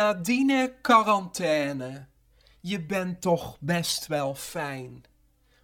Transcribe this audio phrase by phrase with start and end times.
[0.00, 2.06] Grenadine quarantaine.
[2.60, 5.04] Je bent toch best wel fijn.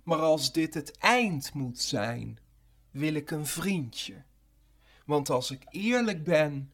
[0.02, 2.38] Maar als dit het eind moet zijn,
[2.90, 4.14] wil ik een vriendje.
[5.06, 6.70] Want als ik eerlijk ben,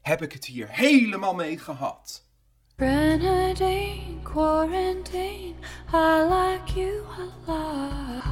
[0.00, 2.24] heb ik het hier helemaal mee gehad.
[2.76, 5.54] Grenadine, quarantine,
[5.92, 8.22] I like you a lot.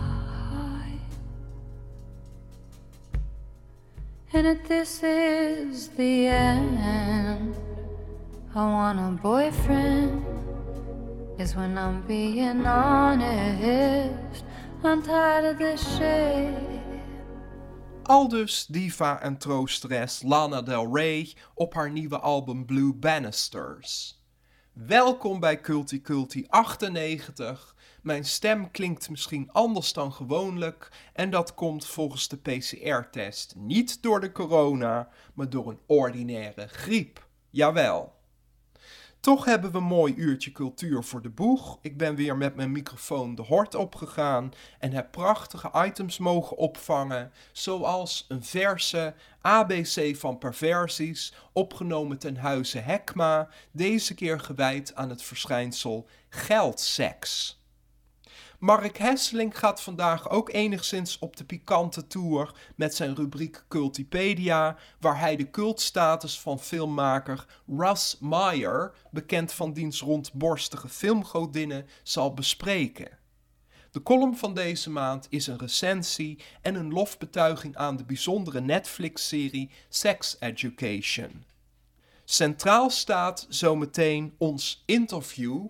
[4.33, 7.70] And this is the end,
[8.53, 10.25] I want a boyfriend.
[11.39, 14.45] Is when I'm being honest,
[14.83, 16.55] I'm tired of this shit.
[18.03, 24.21] Aldus diva en troosteres Lana Del Rey op haar nieuwe album Blue Bannisters.
[24.73, 27.75] Welkom bij Culti Culti 98.
[28.03, 34.21] Mijn stem klinkt misschien anders dan gewoonlijk en dat komt volgens de PCR-test niet door
[34.21, 37.29] de corona, maar door een ordinaire griep.
[37.51, 38.19] Jawel.
[39.21, 41.79] Toch hebben we een mooi uurtje cultuur voor de boeg.
[41.81, 47.33] Ik ben weer met mijn microfoon de hort opgegaan en heb prachtige items mogen opvangen,
[47.53, 55.23] zoals een verse ABC van perversies, opgenomen ten huize Hekma, deze keer gewijd aan het
[55.23, 57.60] verschijnsel geldseks.
[58.61, 65.19] Mark Hesseling gaat vandaag ook enigszins op de pikante tour met zijn rubriek Cultipedia, waar
[65.19, 73.19] hij de cultstatus van filmmaker Russ Meyer, bekend van diens rondborstige filmgodinnen, zal bespreken.
[73.91, 79.71] De column van deze maand is een recensie en een lofbetuiging aan de bijzondere Netflix-serie
[79.89, 81.45] Sex Education.
[82.25, 85.67] Centraal staat zometeen ons interview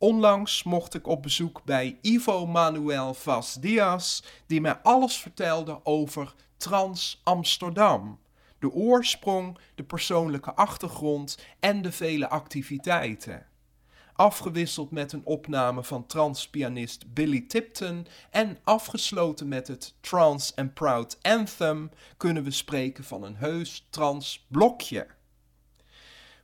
[0.00, 6.34] Onlangs mocht ik op bezoek bij Ivo Manuel Vaz Diaz, die mij alles vertelde over
[6.56, 8.18] Trans Amsterdam.
[8.58, 13.46] De oorsprong, de persoonlijke achtergrond en de vele activiteiten.
[14.12, 21.18] Afgewisseld met een opname van transpianist Billy Tipton en afgesloten met het Trans and Proud
[21.22, 25.06] Anthem kunnen we spreken van een heus trans blokje.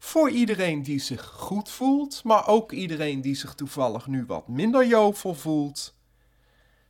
[0.07, 4.87] Voor iedereen die zich goed voelt, maar ook iedereen die zich toevallig nu wat minder
[4.87, 5.95] jovel voelt.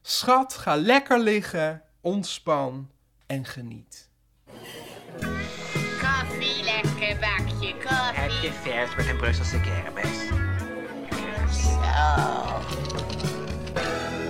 [0.03, 2.91] Schat, ga lekker liggen, ontspan
[3.27, 4.11] en geniet.
[6.01, 8.21] Koffie, lekker bakje koffie.
[8.21, 10.27] Heb je vers met een Brusselse kermis?
[11.63, 11.79] Zo.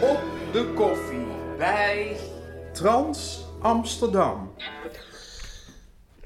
[0.06, 0.22] Op
[0.52, 1.26] de koffie
[1.58, 2.16] bij
[2.72, 4.54] Trans Amsterdam.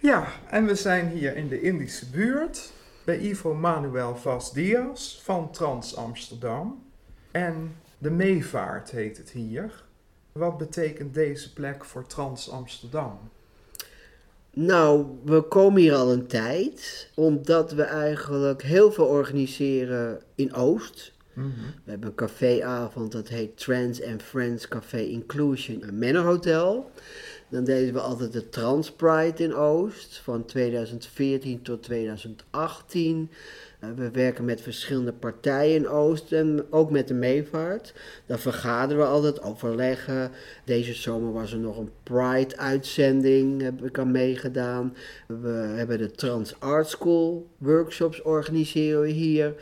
[0.02, 2.72] Ja, en we zijn hier in de Indische buurt
[3.04, 6.82] bij Ivo Manuel Vaz Diaz van Trans Amsterdam.
[7.30, 9.84] En de Meevaart heet het hier.
[10.32, 13.18] Wat betekent deze plek voor Trans Amsterdam?
[14.50, 21.12] Nou, we komen hier al een tijd, omdat we eigenlijk heel veel organiseren in Oost.
[21.84, 26.90] We hebben een caféavond, dat heet Trans and Friends Café Inclusion, een Manor Hotel.
[27.50, 33.30] Dan deden we altijd de Trans Pride in Oost, van 2014 tot 2018.
[33.80, 37.94] Eh, we werken met verschillende partijen in Oost en ook met de meevaart.
[38.26, 40.30] Dan vergaderen we altijd, overleggen.
[40.64, 44.96] Deze zomer was er nog een Pride-uitzending, heb ik aan meegedaan.
[45.26, 49.54] We hebben de Trans Art School workshops organiseren we hier.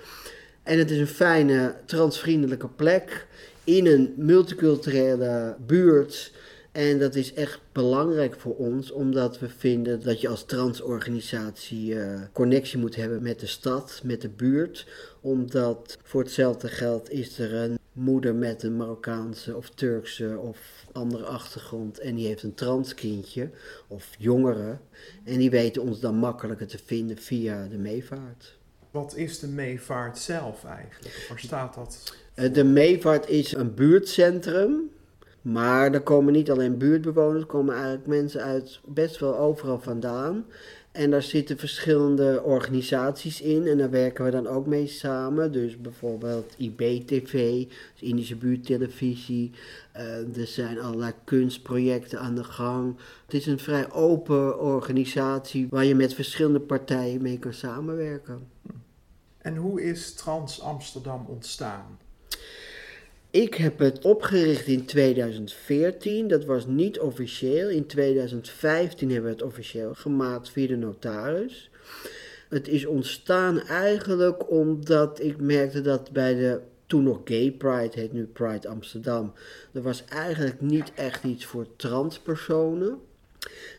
[0.63, 3.27] En het is een fijne, transvriendelijke plek
[3.65, 6.33] in een multiculturele buurt.
[6.79, 12.21] En dat is echt belangrijk voor ons, omdat we vinden dat je als transorganisatie eh,
[12.33, 14.87] connectie moet hebben met de stad, met de buurt.
[15.21, 20.59] Omdat voor hetzelfde geld is er een moeder met een Marokkaanse of Turkse of
[20.93, 23.51] andere achtergrond en die heeft een transkindje
[23.89, 24.81] of jongeren.
[25.25, 28.57] En die weten ons dan makkelijker te vinden via de meevaart.
[28.91, 31.27] Wat is de Meevaart zelf eigenlijk?
[31.29, 32.15] Waar staat dat?
[32.35, 34.91] Eh, De Meevaart is een buurtcentrum.
[35.43, 40.45] Maar er komen niet alleen buurtbewoners, er komen eigenlijk mensen uit best wel overal vandaan.
[40.93, 45.53] En daar zitten verschillende organisaties in en daar werken we dan ook mee samen.
[45.53, 49.51] Dus bijvoorbeeld IBTV, dus Indische Buurttelevisie.
[49.93, 52.97] Eh, er zijn allerlei kunstprojecten aan de gang.
[53.25, 58.49] Het is een vrij open organisatie waar je met verschillende partijen mee kan samenwerken.
[59.39, 61.99] En hoe is Trans Amsterdam ontstaan?
[63.31, 66.29] Ik heb het opgericht in 2014.
[66.29, 67.69] Dat was niet officieel.
[67.69, 71.71] In 2015 hebben we het officieel gemaakt via de notaris.
[72.49, 78.13] Het is ontstaan eigenlijk omdat ik merkte dat bij de toen nog Gay Pride, heet
[78.13, 79.33] nu Pride Amsterdam,
[79.73, 82.99] er was eigenlijk niet echt iets voor transpersonen.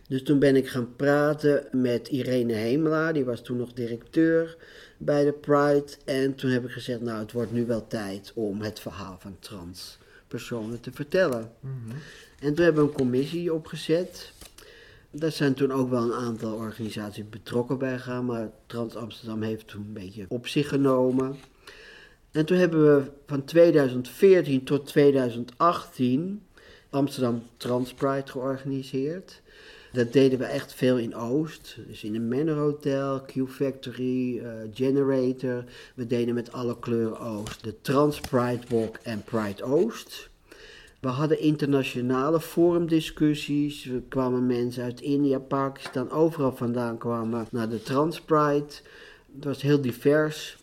[0.10, 4.58] Dus toen ben ik gaan praten met Irene Hemela, die was toen nog directeur
[4.98, 5.88] bij de Pride.
[6.06, 9.38] En toen heb ik gezegd, nou het wordt nu wel tijd om het verhaal van
[9.40, 11.52] transpersonen te vertellen.
[12.40, 14.32] En toen hebben we een commissie opgezet.
[15.12, 19.68] Daar zijn toen ook wel een aantal organisaties betrokken bij gegaan, maar Trans Amsterdam heeft
[19.68, 21.36] toen een beetje op zich genomen.
[22.32, 26.42] En toen hebben we van 2014 tot 2018
[26.90, 29.42] Amsterdam Trans Pride georganiseerd.
[29.92, 31.78] Dat deden we echt veel in Oost.
[31.88, 35.64] Dus in een Manor Hotel, Q Factory, eh, Generator.
[35.96, 37.64] We deden met alle kleuren Oost.
[37.64, 40.30] De Trans Pride Walk en Pride Oost.
[41.00, 43.86] We hadden internationale forumdiscussies.
[43.86, 48.74] Er kwamen mensen uit India, Pakistan, overal vandaan kwamen naar de Trans Pride.
[49.36, 50.58] Het was heel divers.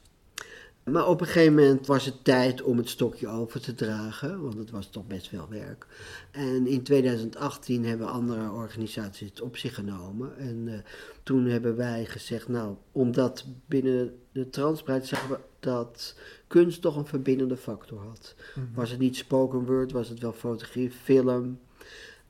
[0.91, 4.55] Maar op een gegeven moment was het tijd om het stokje over te dragen, want
[4.55, 5.87] het was toch best veel werk.
[6.31, 10.37] En in 2018 hebben andere organisaties het op zich genomen.
[10.37, 10.79] En eh,
[11.23, 17.07] toen hebben wij gezegd, nou, omdat binnen de transbreid zagen we dat kunst toch een
[17.07, 18.35] verbindende factor had.
[18.75, 21.59] Was het niet spoken word, was het wel fotografie, film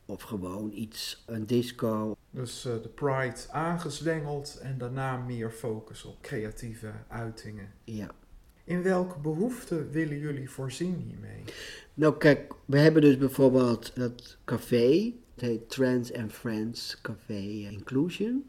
[0.07, 2.17] of gewoon iets, een disco.
[2.31, 7.73] Dus eh, de Pride aangezwengeld en daarna meer focus op creatieve uitingen.
[7.85, 8.11] Ja.
[8.67, 11.43] In welke behoeften willen jullie voorzien hiermee?
[11.95, 15.13] Nou kijk, we hebben dus bijvoorbeeld dat café.
[15.35, 18.45] Het heet Trans and Friends Café Inclusion.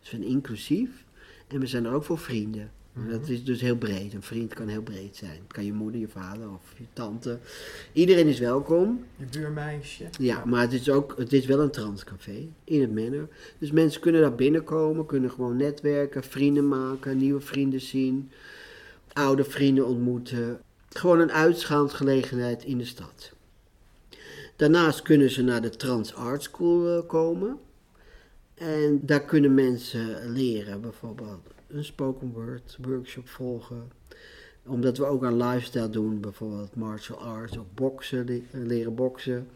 [0.00, 1.04] Dus een inclusief.
[1.48, 2.70] En we zijn er ook voor vrienden.
[3.10, 4.14] Dat is dus heel breed.
[4.14, 5.30] Een vriend kan heel breed zijn.
[5.42, 7.38] Het kan je moeder, je vader of je tante.
[7.92, 9.04] Iedereen is welkom.
[9.16, 10.04] Je buurmeisje?
[10.18, 13.28] Ja, maar het is ook, het is wel een transcafé in het Manor.
[13.58, 18.30] Dus mensen kunnen daar binnenkomen, kunnen gewoon netwerken, vrienden maken, nieuwe vrienden zien,
[19.18, 20.60] oude vrienden ontmoeten.
[20.88, 23.32] Gewoon een uitschaansgelegenheid in de stad.
[24.56, 27.58] Daarnaast kunnen ze naar de Trans Art School eh, komen.
[28.54, 33.90] En daar kunnen mensen leren, bijvoorbeeld een spoken word workshop volgen.
[34.66, 39.48] Omdat we ook aan lifestyle doen, bijvoorbeeld martial arts, ook boksen, le- leren boksen.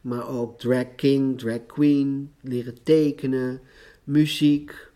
[0.00, 3.60] Maar ook drag king, drag queen, leren tekenen,
[4.04, 4.87] muziek.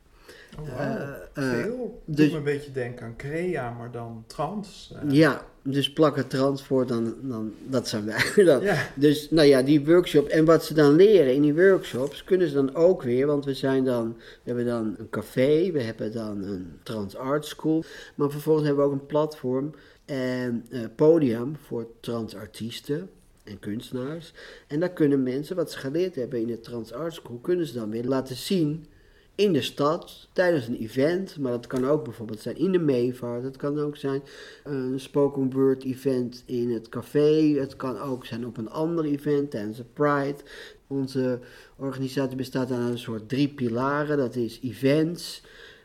[0.61, 1.13] Oh, wow.
[1.33, 2.03] Veel.
[2.05, 4.93] Doet dus- me een beetje denken aan Crea, maar dan trans.
[4.95, 5.11] eh.
[5.11, 8.33] Ja, dus plakken trans voor, dan, dan, dat zijn wij.
[8.45, 8.63] dan.
[8.63, 8.89] Ja.
[8.95, 10.29] Dus nou ja, die workshop.
[10.29, 13.27] En wat ze dan leren in die workshops, kunnen ze dan ook weer.
[13.27, 17.47] Want we zijn dan, we hebben dan een café, we hebben dan een trans art
[17.47, 17.85] school.
[18.15, 19.75] Maar vervolgens hebben we ook een platform
[20.05, 23.11] en eh, podium voor trans artiesten
[23.45, 24.33] en kunstenaars.
[24.67, 27.75] En daar kunnen mensen, wat ze geleerd hebben in de trans art school, kunnen ze
[27.75, 28.87] dan weer laten zien
[29.35, 31.39] in de stad tijdens een event.
[31.39, 33.43] Maar dat kan ook bijvoorbeeld zijn in de meevaart.
[33.43, 34.23] Het kan ook zijn
[34.65, 37.59] een spoken word event in het café.
[37.59, 40.39] Het kan ook zijn op een ander event tijdens de Pride.
[40.87, 41.41] Onze
[41.77, 44.17] organisatie bestaat uit een soort drie pilaren.
[44.17, 45.43] Dat is events,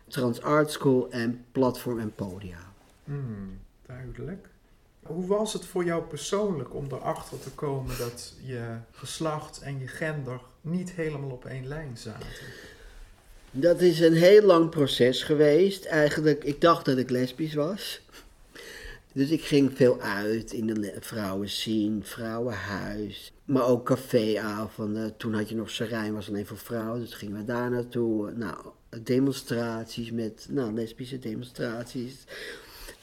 [0.07, 2.73] Trans Art School en platform en podia.
[3.03, 4.49] Hmm, duidelijk.
[5.01, 9.87] Hoe was het voor jou persoonlijk om erachter te komen dat je geslacht en je
[9.87, 12.27] gender niet helemaal op één lijn zaten?
[13.51, 15.85] Dat is een heel lang proces geweest.
[15.85, 18.01] Eigenlijk, ik dacht dat ik lesbisch was.
[19.13, 23.33] Dus ik ging veel uit in de le- vrouwenscene, vrouwenhuis.
[23.45, 25.17] Maar ook caféavonden.
[25.17, 26.99] Toen had je nog Serijn, was alleen voor vrouwen.
[26.99, 28.31] Dus gingen we daar naartoe.
[28.31, 28.55] Nou,
[29.03, 32.23] demonstraties met, nou, lesbische demonstraties.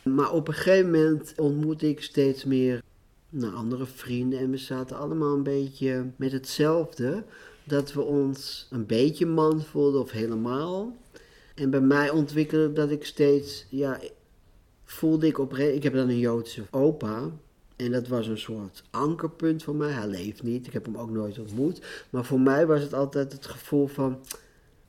[0.02, 2.82] Maar op een gegeven moment ontmoette ik steeds meer
[3.28, 4.38] nou, andere vrienden.
[4.38, 7.24] En we zaten allemaal een beetje met hetzelfde.
[7.64, 10.96] Dat we ons een beetje man voelden of helemaal.
[11.54, 14.00] En bij mij ontwikkelde dat ik steeds, ja,
[14.84, 15.74] voelde ik oprecht.
[15.74, 17.30] Ik heb dan een Joodse opa.
[17.76, 19.90] En dat was een soort ankerpunt voor mij.
[19.90, 21.80] Hij leeft niet, ik heb hem ook nooit ontmoet.
[22.10, 24.18] Maar voor mij was het altijd het gevoel van: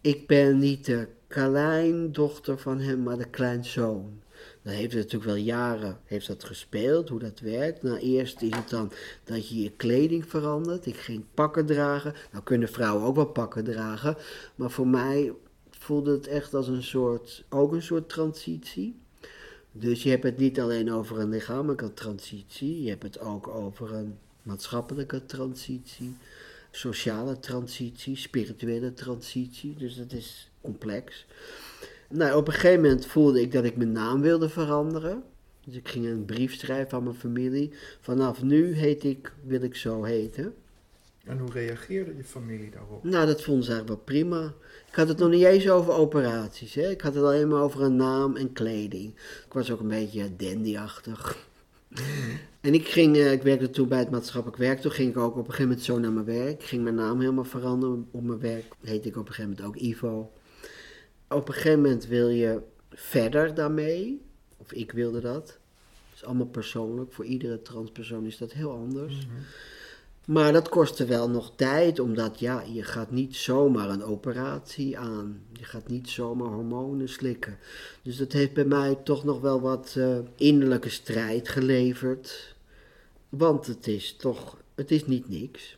[0.02, 4.22] ik ben niet de kleindochter van hem, maar de kleinzoon.
[4.66, 7.84] Dat heeft het natuurlijk wel jaren heeft dat gespeeld, hoe dat werkt.
[7.84, 8.92] Nou, eerst is het dan
[9.24, 10.86] dat je je kleding verandert.
[10.86, 12.14] Ik ging pakken dragen.
[12.32, 14.18] Nou kunnen vrouwen ook wel pakken dragen.
[14.56, 15.34] Maar voor mij
[15.70, 18.96] voelde het echt als een soort, ook een soort transitie.
[19.72, 22.84] Dus je hebt het niet alleen over een lichamelijke transitie.
[22.84, 26.18] Je hebt het ook over een maatschappelijke transitie.
[26.72, 29.76] Sociale transitie, spirituele transitie.
[29.78, 31.26] Dus dat is complex.
[32.10, 35.24] Nou, op een gegeven moment voelde ik dat ik mijn naam wilde veranderen.
[35.66, 37.72] Dus ik ging een brief schrijven aan mijn familie.
[38.00, 40.54] Vanaf nu heet ik, wil ik zo heten.
[41.26, 43.04] En hoe reageerde je familie daarop?
[43.04, 44.54] Nou, dat vonden ze eigenlijk wel prima.
[44.88, 46.74] Ik had het nog niet eens over operaties.
[46.74, 46.90] Hè?
[46.90, 49.14] Ik had het alleen maar over een naam en kleding.
[49.46, 51.48] Ik was ook een beetje dandy-achtig.
[52.62, 54.80] En ik ging, eh, ik werkte toen bij het maatschappelijk werk.
[54.80, 56.62] Toen ging ik ook op een gegeven moment zo naar mijn werk.
[56.62, 58.08] Ik ging mijn naam helemaal veranderen.
[58.12, 60.32] Op mijn werk heette ik op een gegeven moment ook Ivo.
[61.30, 64.22] Op een gegeven moment wil je verder daarmee.
[64.58, 65.46] Of ik wilde dat.
[65.46, 67.14] Dat is allemaal persoonlijk.
[67.14, 69.28] Voor iedere transpersoon is dat heel anders.
[70.26, 75.42] Maar dat kostte wel nog tijd, omdat ja, je gaat niet zomaar een operatie aan.
[75.54, 77.58] Je gaat niet zomaar hormonen slikken.
[78.02, 82.56] Dus dat heeft bij mij toch nog wel wat eh, innerlijke strijd geleverd.
[83.30, 85.78] Want het is toch, het is niet niks.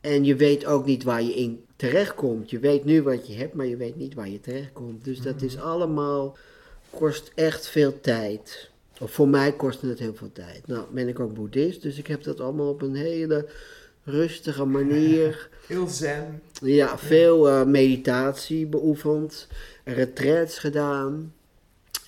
[0.00, 2.50] En je weet ook niet waar je in terechtkomt.
[2.50, 5.04] Je weet nu wat je hebt, maar je weet niet waar je terechtkomt.
[5.04, 6.36] Dus dat is allemaal,
[6.90, 8.70] kost echt veel tijd.
[9.00, 10.66] Of voor mij kostte het heel veel tijd.
[10.66, 13.48] Nou ben ik ook boeddhist, dus ik heb dat allemaal op een hele
[14.04, 15.48] rustige manier.
[15.66, 16.42] Heel zen.
[16.60, 19.48] Ja, veel eh, meditatie beoefend,
[19.84, 21.34] retraits gedaan.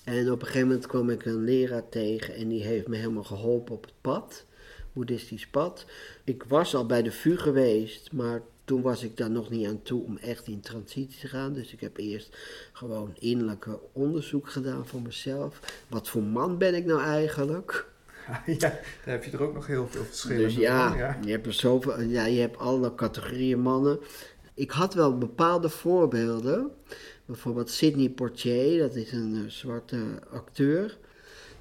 [0.03, 3.23] En op een gegeven moment kwam ik een leraar tegen en die heeft me helemaal
[3.23, 4.45] geholpen op het pad,
[4.93, 5.85] boeddhistisch pad.
[6.23, 9.81] Ik was al bij de VU geweest, maar toen was ik daar nog niet aan
[9.81, 11.53] toe om echt in transitie te gaan.
[11.53, 12.37] Dus ik heb eerst
[12.71, 15.59] gewoon innerlijke onderzoek gedaan voor mezelf.
[15.87, 17.87] Wat voor man ben ik nou eigenlijk?
[18.45, 21.17] ja, daar heb je er ook nog heel veel verschillende Dus ja, van, ja.
[21.25, 23.99] Je, hebt er zoveel, ja, je hebt alle categorieën mannen.
[24.53, 26.71] Ik had wel bepaalde voorbeelden.
[27.25, 29.97] Bijvoorbeeld Sidney Poitier, dat is een eh, zwarte
[30.31, 30.97] acteur.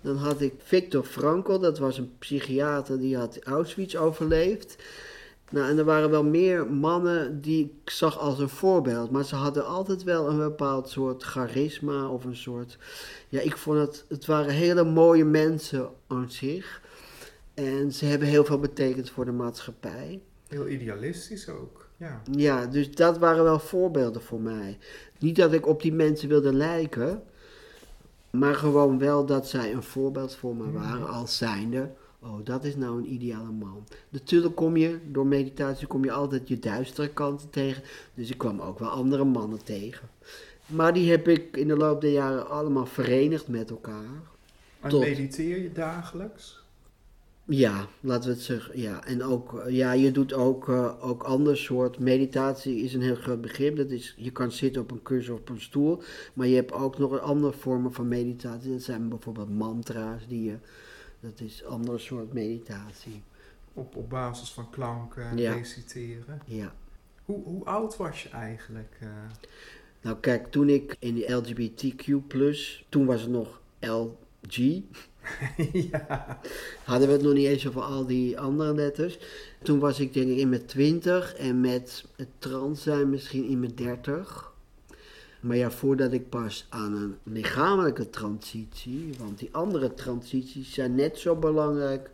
[0.00, 4.76] Dan had ik Victor Frankl, dat was een psychiater die had Auschwitz overleefd.
[5.50, 9.34] Nou, en er waren wel meer mannen die ik zag als een voorbeeld, maar ze
[9.34, 12.78] hadden altijd wel een bepaald soort charisma of een soort.
[13.28, 16.82] Ja, ik vond het, het waren hele mooie mensen aan zich.
[17.54, 20.20] En ze hebben heel veel betekend voor de maatschappij.
[20.48, 21.86] Heel idealistisch ook.
[21.96, 22.22] Ja.
[22.30, 24.78] Ja, dus dat waren wel voorbeelden voor mij.
[25.18, 27.22] Niet dat ik op die mensen wilde lijken,
[28.30, 31.90] maar gewoon wel dat zij een voorbeeld voor me waren als zijnde.
[32.26, 33.86] Oh, dat is nou een ideale man.
[34.08, 37.82] Natuurlijk kom je, door meditatie kom je altijd je duistere kanten tegen.
[38.14, 40.08] Dus ik kwam ook wel andere mannen tegen.
[40.66, 44.22] Maar die heb ik in de loop der jaren allemaal verenigd met elkaar.
[44.80, 45.00] En Tot.
[45.00, 46.64] mediteer je dagelijks?
[47.44, 48.80] Ja, laten we het zeggen.
[48.80, 51.98] Ja, en ook, eh, ja, je doet ook, eh, ook ander soort.
[51.98, 53.76] Meditatie is een heel groot begrip.
[53.76, 56.02] Dat is, je kan zitten op een kussen of op een stoel.
[56.34, 58.72] Maar je hebt ook nog andere vormen van meditatie.
[58.72, 60.56] Dat zijn bijvoorbeeld mantra's die je.
[61.20, 63.22] Dat is een andere soort meditatie.
[63.72, 65.52] Op, op basis van klanken, Ja.
[65.52, 66.40] reciteren.
[66.44, 66.74] Ja.
[67.24, 68.96] Hoe, hoe oud was je eigenlijk?
[69.00, 69.08] eh?
[70.00, 72.04] Nou kijk, toen ik in die LGBTQ+,
[72.88, 74.56] toen was het nog LG,
[75.90, 76.40] ja.
[76.84, 79.18] hadden we het nog niet eens over al die andere letters.
[79.62, 83.60] Toen was ik denk ik in mijn twintig en met het trans zijn misschien in
[83.60, 84.52] mijn dertig.
[85.46, 91.18] Maar ja, voordat ik pas aan een lichamelijke transitie, want die andere transities zijn net
[91.18, 92.10] zo belangrijk,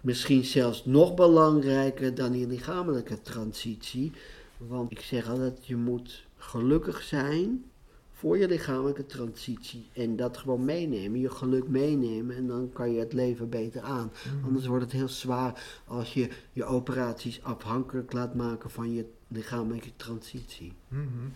[0.00, 4.12] misschien zelfs nog belangrijker dan die lichamelijke transitie.
[4.56, 7.64] Want ik zeg altijd, je moet gelukkig zijn
[8.12, 9.88] voor je lichamelijke transitie.
[9.92, 12.36] En dat gewoon meenemen, je geluk meenemen.
[12.36, 14.12] En dan kan je het leven beter aan.
[14.44, 19.90] Anders wordt het heel zwaar als je je operaties afhankelijk laat maken van je lichamelijke
[19.96, 20.72] transitie.
[20.88, 21.28] Mhm.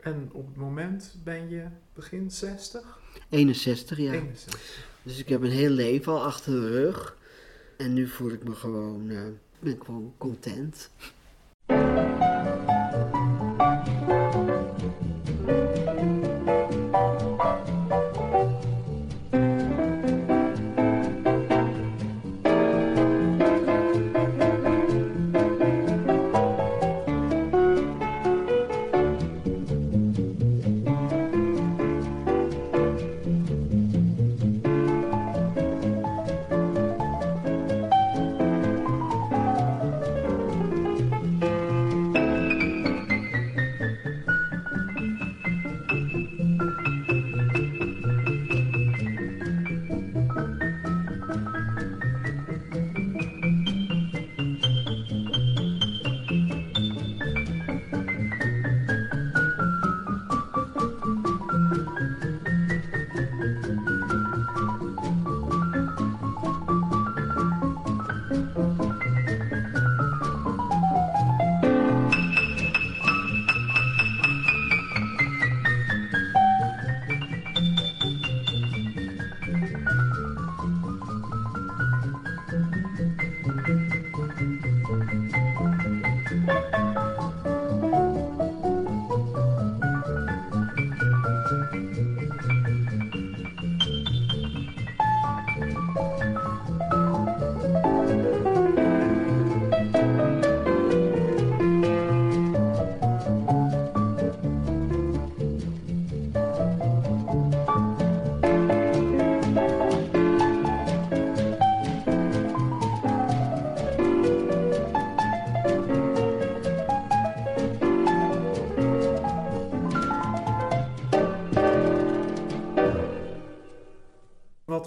[0.00, 2.98] En op het moment ben je begin 60?
[3.28, 4.14] 61 jaar.
[4.14, 4.86] 61.
[5.02, 7.16] Dus ik heb een heel leven al achter de rug.
[7.76, 9.22] En nu voel ik me gewoon, eh,
[9.58, 10.90] ben ik gewoon content.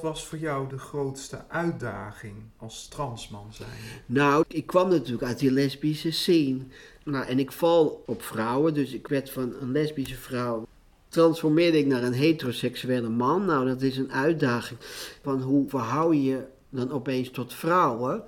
[0.02, 3.70] Was voor jou de grootste uitdaging als transman zijn?
[4.06, 6.60] Nou, ik kwam natuurlijk uit die lesbische scene.
[7.04, 10.68] Nou, en ik val op vrouwen, dus ik werd van een lesbische vrouw.
[11.08, 13.46] Transformeerde ik naar een heteroseksuele man.
[13.46, 14.80] Nou, dat is een uitdaging.
[15.22, 18.24] Van hoe verhoud je je dan opeens tot vrouwen?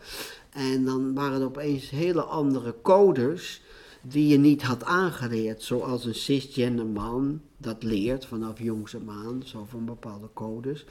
[0.50, 3.62] En dan waren er opeens hele andere codes
[4.04, 5.62] die je niet had aangeleerd.
[5.62, 10.86] Zoals een cisgender man dat leert vanaf jongs af aan, zo van bepaalde codes.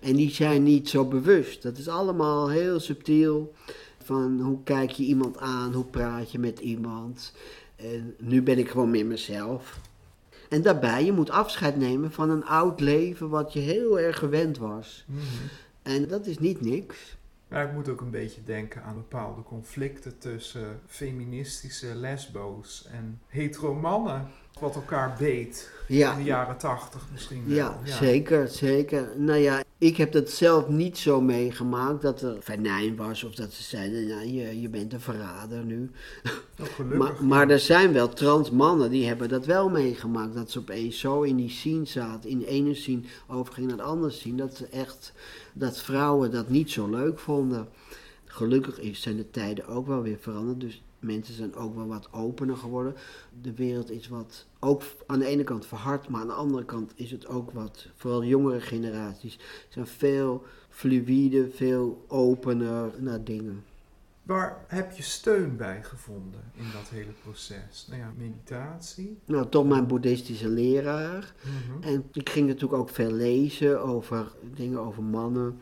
[0.00, 1.62] En die zijn niet zo bewust.
[1.62, 3.54] Dat is allemaal heel subtiel.
[4.02, 7.32] Van hoe kijk je iemand aan, hoe praat je met iemand.
[7.76, 9.78] En nu ben ik gewoon meer mezelf.
[10.48, 14.58] En daarbij, je moet afscheid nemen van een oud leven wat je heel erg gewend
[14.58, 15.04] was.
[15.82, 17.15] En dat is niet niks.
[17.48, 23.74] Maar ik moet ook een beetje denken aan bepaalde conflicten tussen feministische lesbo's en hetero
[23.74, 24.28] mannen.
[24.60, 26.10] Wat elkaar beet Ja.
[26.12, 27.56] in de jaren tachtig misschien wel.
[27.56, 29.08] Ja, zeker, zeker.
[29.16, 33.52] Nou ja, ik heb dat zelf niet zo meegemaakt dat er venijn was of dat
[33.52, 35.90] ze zeiden, nou, je, je bent een verrader nu.
[36.60, 36.98] Oh, gelukkig.
[36.98, 40.34] Maar, maar er zijn wel trans mannen die hebben dat wel meegemaakt.
[40.34, 43.82] Dat ze opeens zo in die scene zaten, in de ene scene overging naar de
[43.82, 44.36] andere scene.
[44.36, 45.12] Dat ze echt,
[45.52, 47.68] dat vrouwen dat niet zo leuk vonden.
[48.24, 50.60] Gelukkig zijn de tijden ook wel weer veranderd.
[50.60, 52.94] Dus mensen zijn ook wel wat opener geworden.
[53.42, 56.92] De wereld is wat, ook aan de ene kant verhard, maar aan de andere kant
[56.94, 63.64] is het ook wat, vooral jongere generaties, zijn veel fluïde, veel opener naar dingen.
[64.26, 67.86] Waar heb je steun bij gevonden in dat hele proces?
[67.88, 69.18] Nou ja, meditatie.
[69.24, 71.34] Nou, toch mijn boeddhistische leraar.
[71.42, 71.82] Mhm.
[71.82, 75.60] En ik ging natuurlijk ook veel lezen over dingen over mannen.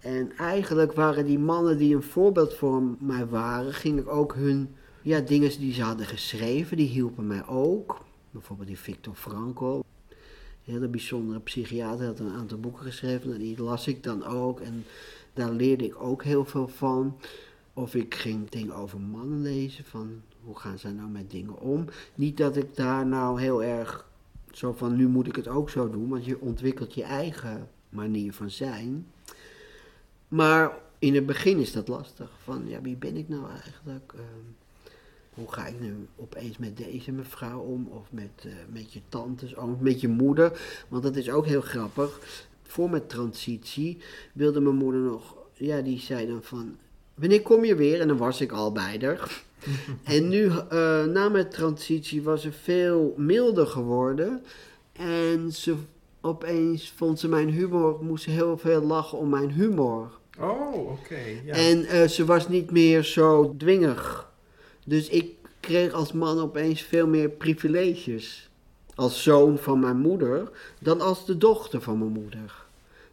[0.00, 4.74] En eigenlijk waren die mannen die een voorbeeld voor mij waren, ging ik ook hun
[5.02, 8.04] ja, dingen die ze hadden geschreven, die hielpen mij ook.
[8.30, 9.80] Bijvoorbeeld die Victor Frankl.
[10.64, 14.60] Een hele bijzondere psychiater had een aantal boeken geschreven en die las ik dan ook.
[14.60, 14.84] En
[15.32, 17.16] daar leerde ik ook heel veel van.
[17.72, 21.84] Of ik ging dingen over mannen lezen, van hoe gaan zij nou met dingen om.
[22.14, 24.08] Niet dat ik daar nou heel erg
[24.50, 28.32] zo van nu moet ik het ook zo doen, want je ontwikkelt je eigen manier
[28.32, 29.06] van zijn.
[30.30, 32.30] Maar in het begin is dat lastig.
[32.44, 34.12] Van ja, wie ben ik nou eigenlijk?
[34.14, 34.92] Ehm,
[35.34, 37.86] hoe ga ik nu opeens met deze mevrouw om?
[37.86, 40.60] Of met, eh, met je tantes, of met je moeder?
[40.88, 42.20] Want dat is ook heel grappig.
[42.62, 43.98] Voor mijn transitie
[44.32, 46.76] wilde mijn moeder nog, ja, die zei dan van,
[47.14, 48.00] wanneer kom je weer?
[48.00, 49.42] En dan was ik al bij haar.
[50.04, 54.42] en nu, eh, na mijn transitie, was ze veel milder geworden.
[54.92, 55.74] En ze,
[56.20, 60.18] opeens vond ze mijn humor, moest ze heel veel lachen om mijn humor.
[60.38, 61.20] Oh, oké.
[61.44, 61.54] ja.
[61.54, 64.32] En eh, ze was niet meer zo dwingig.
[64.84, 68.50] Dus ik kreeg als man opeens veel meer privileges.
[68.94, 72.64] Als zoon van mijn moeder dan als de dochter van mijn moeder.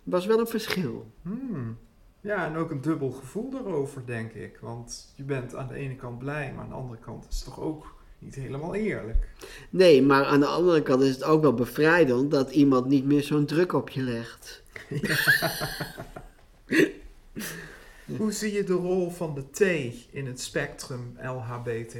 [0.03, 1.11] Er was wel een verschil.
[1.21, 1.77] Hmm.
[2.21, 4.57] Ja, en ook een dubbel gevoel daarover, denk ik.
[4.61, 7.45] Want je bent aan de ene kant blij, maar aan de andere kant is het
[7.45, 9.27] toch ook niet helemaal eerlijk.
[9.69, 13.23] Nee, maar aan de andere kant is het ook wel bevrijdend dat iemand niet meer
[13.23, 14.63] zo'n druk op je legt.
[18.17, 19.59] Hoe zie je de rol van de T
[20.11, 21.95] in het spectrum LHBT+.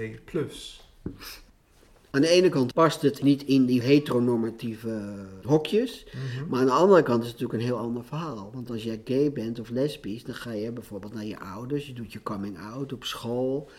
[2.11, 6.05] Aan de ene kant past het niet in die heteronormatieve hokjes.
[6.05, 6.49] Mhm.
[6.49, 8.51] Maar aan de andere kant is het natuurlijk een heel ander verhaal.
[8.53, 11.87] Want als jij gay bent of lesbisch, dan ga je bijvoorbeeld naar je ouders.
[11.87, 13.69] Je doet je coming out op school.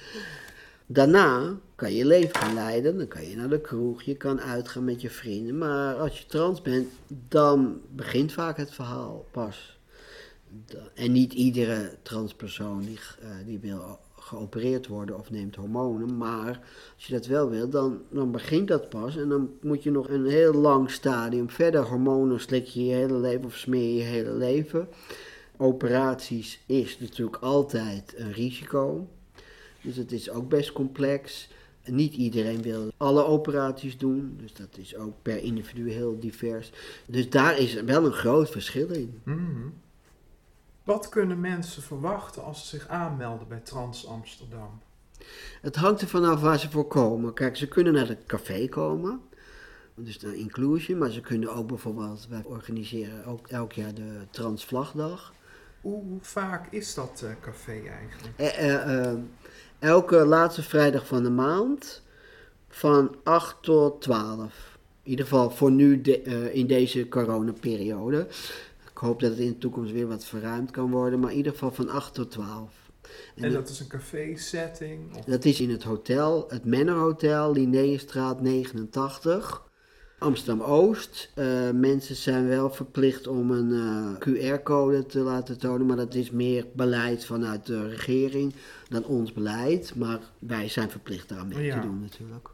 [0.87, 2.99] Daarna kan je je leven gaan leiden.
[2.99, 5.59] Dan kan je naar de kroeg, je kan uitgaan met je vrienden.
[5.59, 6.89] Maar als je trans bent,
[7.29, 9.78] dan begint vaak het verhaal pas.
[10.95, 16.17] En niet iedere transpersoon die, eh, die wil geopereerd worden of neemt hormonen.
[16.17, 16.61] Maar
[16.95, 19.17] als je dat wel wil, dan, dan begint dat pas.
[19.17, 21.83] En dan moet je nog een heel lang stadium verder.
[21.83, 24.89] Hormonen slik je je hele leven of smeer je hele leven.
[25.57, 29.09] Operaties is natuurlijk altijd een risico.
[29.83, 31.49] Dus het is ook best complex.
[31.85, 34.39] Niet iedereen wil alle operaties doen.
[34.41, 36.71] Dus dat is ook per individu heel divers.
[37.07, 39.21] Dus daar is wel een groot verschil in.
[39.23, 39.67] Mhm.
[40.89, 44.81] Wat kunnen mensen verwachten als ze zich aanmelden bij Trans Amsterdam?
[45.61, 47.35] Het hangt er vanaf waar ze voor komen.
[47.35, 49.21] Kijk, ze kunnen naar het café komen.
[49.95, 50.99] Dus naar Inclusion.
[50.99, 52.27] Maar ze kunnen ook bijvoorbeeld...
[52.29, 55.33] Wij organiseren ook elk jaar de Transvlagdag.
[55.81, 58.37] Hoe vaak is dat eh, café eigenlijk?
[58.37, 59.19] Eh, eh, eh,
[59.79, 62.03] elke laatste vrijdag van de maand.
[62.69, 64.79] Van 8 tot 12.
[65.03, 68.27] In ieder geval voor nu de- in deze coronaperiode.
[68.99, 71.21] Ik hoop dat het in de toekomst weer wat verruimd kan worden.
[71.21, 72.91] Maar in ieder geval van 8 tot 12.
[73.35, 75.17] En En dat- dat is een café-setting?
[75.17, 75.25] Of...
[75.25, 79.63] Dat is in het hotel, het Manor Hotel, Linnéestraat 89.
[80.19, 81.31] Amsterdam-Oost.
[81.35, 86.31] Eh, mensen zijn wel verplicht om een eh, QR-code te laten tonen, maar dat is
[86.31, 88.55] meer beleid vanuit de regering
[88.89, 89.95] dan ons beleid.
[89.95, 91.81] Maar wij zijn verplicht daaraan mee Ja.
[91.81, 92.49] te doen natuurlijk.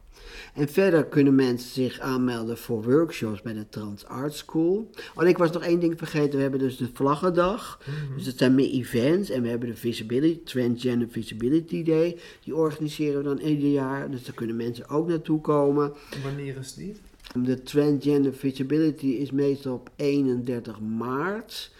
[0.54, 4.90] En verder kunnen mensen zich aanmelden voor workshops bij de Trans Art School.
[5.14, 6.37] Oh, en ik was nog één ding vergeten.
[6.37, 7.80] We hebben dus de Vlaggendag.
[8.14, 9.30] Dus dat zijn meer events.
[9.30, 12.18] En we hebben de Visibility, Transgender Visibility Day.
[12.44, 14.10] Die organiseren we dan ieder jaar.
[14.10, 15.92] Dus daar kunnen mensen ook naartoe komen.
[16.22, 16.96] Wanneer is die?
[17.42, 21.70] De Transgender Visibility is meestal op 31 maart.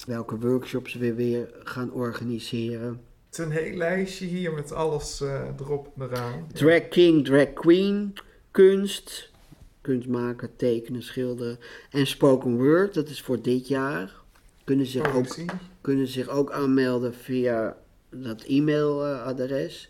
[0.05, 3.01] Welke workshops we weer gaan organiseren.
[3.29, 6.47] Het is een heel lijstje hier met alles eh, erop en eraan.
[6.53, 8.13] Drag King, Drag Queen,
[8.51, 9.31] kunst,
[9.81, 14.20] kunst maken, tekenen, schilderen en spoken word, dat is voor dit jaar.
[14.71, 15.49] Kunnen zich, ook, Poëzie.
[15.81, 17.77] kunnen zich ook aanmelden via
[18.09, 19.89] dat e-mailadres.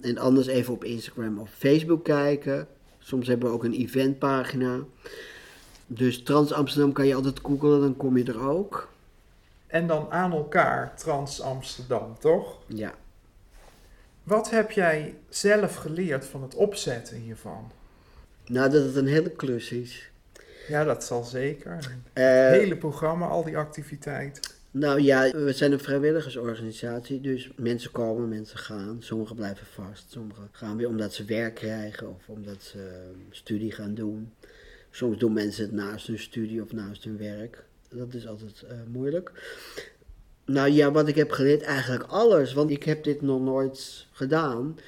[0.00, 2.68] En anders even op Instagram of Facebook kijken.
[2.98, 4.78] Soms hebben we ook een eventpagina.
[5.86, 8.88] Dus Trans Amsterdam kan je altijd googlen, dan kom je er ook.
[9.66, 12.58] En dan aan elkaar Trans Amsterdam, toch?
[12.66, 12.94] Ja.
[14.22, 17.70] Wat heb jij zelf geleerd van het opzetten hiervan?
[18.46, 20.09] Nou, dat het een hele klus is.
[20.68, 21.78] Ja, dat zal zeker.
[22.12, 24.42] Eh, Het hele programma, al die activiteiten.
[24.70, 28.96] Nou ja, we zijn een vrijwilligersorganisatie, dus mensen komen, mensen gaan.
[29.00, 32.94] Sommigen blijven vast, sommigen gaan weer omdat ze werk krijgen of omdat ze eh,
[33.30, 34.32] studie gaan doen.
[34.90, 37.64] Soms doen mensen het naast hun studie of naast hun werk.
[37.88, 39.32] Dat is altijd eh, moeilijk.
[40.44, 44.78] Nou ja, wat ik heb geleerd, eigenlijk alles, want ik heb dit nog nooit gedaan.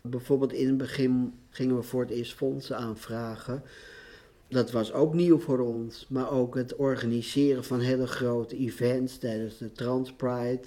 [0.00, 3.62] Bijvoorbeeld in het begin gingen we voor het eerst fondsen aanvragen.
[4.52, 9.58] Dat was ook nieuw voor ons, maar ook het organiseren van hele grote events tijdens
[9.58, 10.62] de Trans Pride.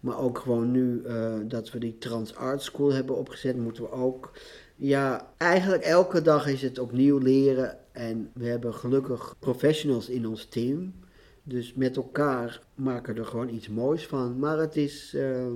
[0.00, 3.90] Maar ook gewoon nu eh, dat we die Trans Art School hebben opgezet, moeten we
[3.90, 4.32] ook.
[4.76, 7.78] Ja, eigenlijk elke dag is het opnieuw leren.
[7.92, 10.94] En we hebben gelukkig professionals in ons team.
[11.42, 14.38] Dus met elkaar maken we er gewoon iets moois van.
[14.38, 15.54] Maar het is ehm,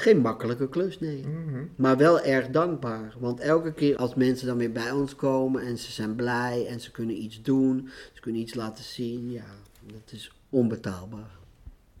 [0.00, 1.26] geen makkelijke klus, nee.
[1.26, 1.64] Mhm.
[1.76, 3.14] Maar wel erg dankbaar.
[3.18, 6.80] Want elke keer als mensen dan weer bij ons komen en ze zijn blij en
[6.80, 9.44] ze kunnen iets doen, ze kunnen iets laten zien, ja,
[9.86, 11.38] dat is onbetaalbaar.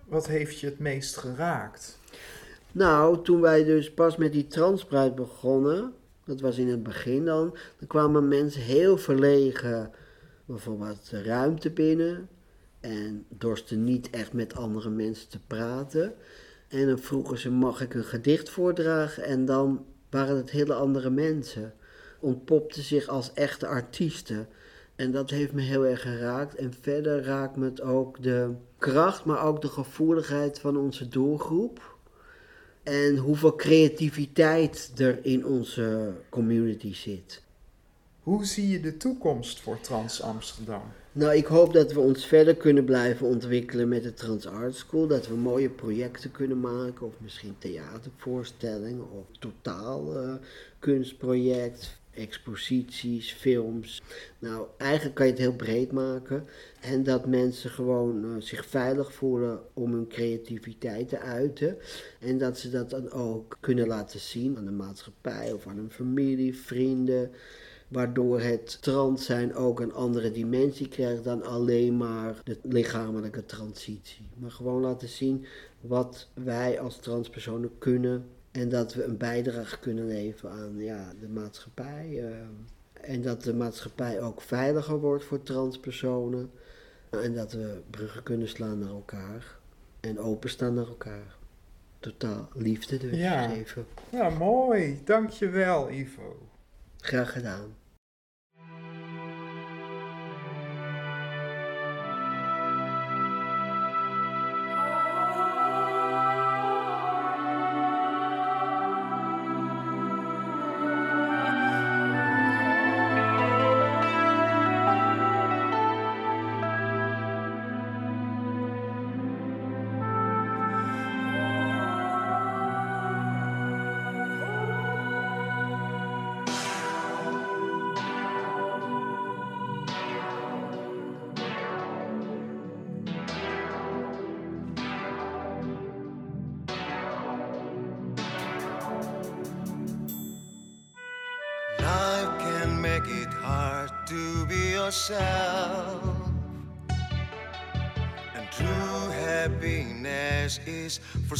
[0.04, 1.98] Wat heeft je het meest geraakt?
[2.72, 5.92] Nou, toen wij dus pas met die transpruit begonnen,
[6.24, 9.90] dat was in het begin dan, dan kwamen mensen heel verlegen
[10.44, 12.28] bijvoorbeeld de ruimte binnen
[12.80, 16.14] en dorsten niet echt met andere mensen te praten.
[16.68, 19.24] En dan vroegen ze, mag ik een gedicht voordragen?
[19.24, 21.74] En dan waren het hele andere mensen.
[22.20, 24.48] Ontpopten zich als echte artiesten.
[24.96, 26.54] En dat heeft me heel erg geraakt.
[26.54, 31.96] En verder raakt me het ook de kracht, maar ook de gevoeligheid van onze doelgroep.
[32.82, 37.42] En hoeveel creativiteit er in onze community zit.
[38.22, 40.82] Hoe zie je de toekomst voor Trans Amsterdam?
[41.18, 45.06] Nou, ik hoop dat we ons verder kunnen blijven ontwikkelen met de Trans Art School.
[45.06, 50.34] Dat we mooie projecten kunnen maken, of misschien theatervoorstellingen, of totaal eh,
[50.78, 54.02] kunstproject, exposities, films.
[54.38, 56.44] Nou, eigenlijk kan je het heel breed maken.
[56.80, 61.76] En dat mensen gewoon eh, zich veilig voelen om hun creativiteit te uiten.
[62.20, 65.90] En dat ze dat dan ook kunnen laten zien aan de maatschappij of aan hun
[65.90, 67.30] familie, vrienden
[67.88, 74.26] waardoor het trans zijn ook een andere dimensie krijgt dan alleen maar de lichamelijke transitie.
[74.34, 75.46] Maar gewoon laten zien
[75.80, 81.28] wat wij als transpersonen kunnen en dat we een bijdrage kunnen leveren aan ja, de
[81.28, 82.24] maatschappij.
[82.24, 82.36] eh,
[83.10, 86.50] en dat de maatschappij ook veiliger wordt voor transpersonen.
[87.10, 89.58] En dat we bruggen kunnen slaan naar elkaar
[90.00, 91.36] en openstaan naar elkaar.
[91.98, 93.48] Totaal liefde dus Ja.
[93.48, 93.86] geven.
[94.10, 95.00] Ja, mooi.
[95.04, 96.48] Dankjewel, Ivo.
[97.00, 97.74] Graag gedaan.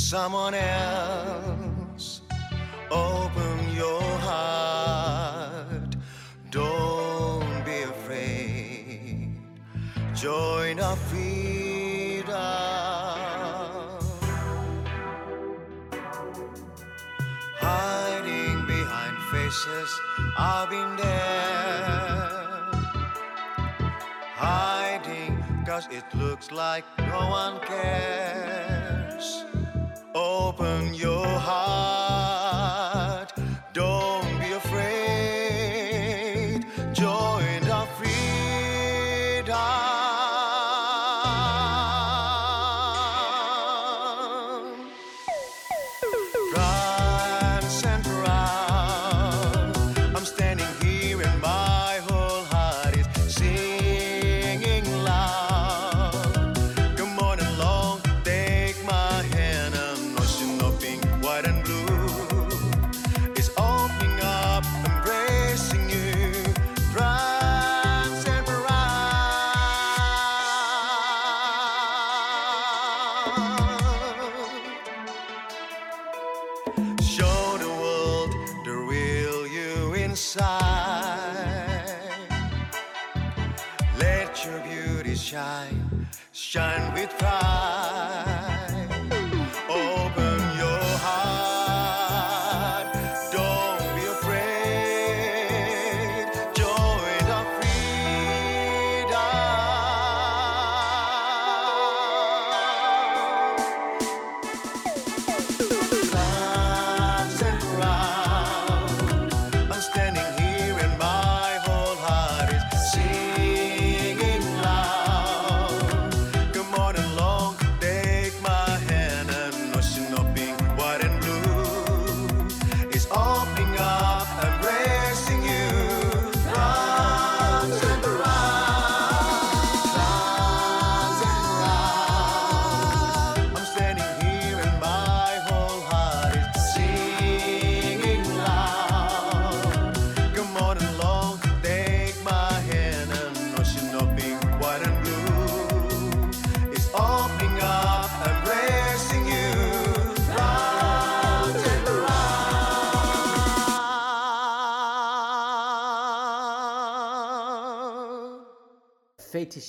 [0.09, 2.23] Someone else.
[2.91, 5.97] Open your heart,
[6.51, 9.37] don't be afraid.
[10.15, 12.33] Join our freedom.
[17.61, 19.91] Hiding behind faces,
[20.39, 22.71] I've been there.
[24.41, 29.45] Hiding, cause it looks like no one cares.
[30.39, 32.18] Open your heart,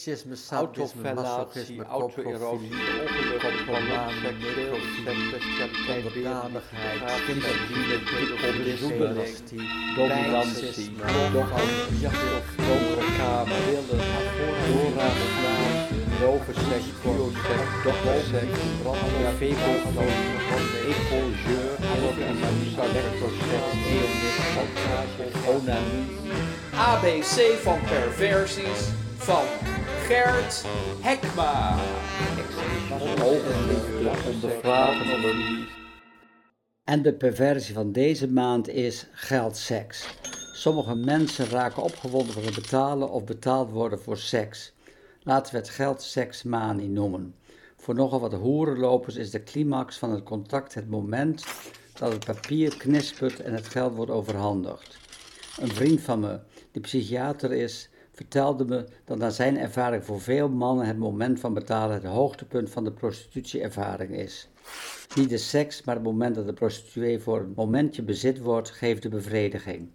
[0.10, 2.72] Fetischisme, sadisme, masochisme, auto-erosie,
[3.70, 4.38] onderdanigheid,
[7.28, 9.64] kinderdienst, belasting,
[9.96, 10.92] dominantie,
[12.02, 14.02] jacht, donkere kamer, willen,
[14.66, 15.90] doorraadslaaf,
[16.22, 19.34] roverseks, bioseks, dokterseks, brandweer,
[20.90, 21.74] ecogeur,
[22.82, 26.06] electroseks, eonist, massage, onanie,
[26.74, 28.82] ABC van perversies
[29.18, 29.46] van
[30.10, 30.64] Gert
[31.00, 31.80] Hekma.
[36.84, 40.08] En de perversie van deze maand is geldseks.
[40.54, 44.74] Sommige mensen raken opgewonden van het betalen of betaald worden voor seks.
[45.24, 47.36] Laten we het geldseksmanie noemen.
[47.78, 51.46] Voor nogal wat hoerenlopers is de climax van het contact het moment
[51.94, 54.98] dat het papier knispert en het geld wordt overhandigd.
[55.60, 56.40] Een vriend van me,
[56.72, 57.89] die psychiater is,
[58.20, 62.70] vertelde me dat naar zijn ervaring voor veel mannen het moment van betalen het hoogtepunt
[62.70, 64.50] van de prostitutieervaring is.
[65.16, 69.02] Niet de seks, maar het moment dat de prostituee voor een momentje bezit wordt, geeft
[69.02, 69.90] de bevrediging.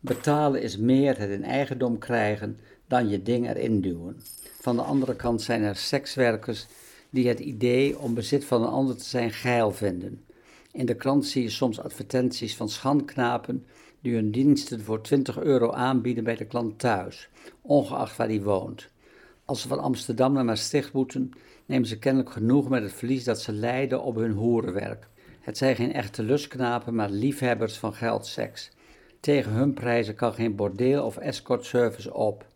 [0.00, 4.20] Betalen is meer het in eigendom krijgen dan je ding erin duwen.
[4.60, 6.66] Van de andere kant zijn er sekswerkers
[7.10, 10.24] die het idee om bezit van een ander te zijn geil vinden.
[10.72, 13.66] In de krant zie je soms advertenties van schandknapen
[14.02, 17.28] die hun diensten voor 20 euro aanbieden bij de klant thuis,
[17.60, 18.88] ongeacht waar die woont.
[19.44, 21.32] Als ze van Amsterdam naar Maastricht moeten,
[21.66, 25.08] nemen ze kennelijk genoeg met het verlies dat ze lijden op hun hoerenwerk.
[25.40, 28.70] Het zijn geen echte lustknapen, maar liefhebbers van geldseks.
[29.20, 32.46] Tegen hun prijzen kan geen bordeel of escortservice op.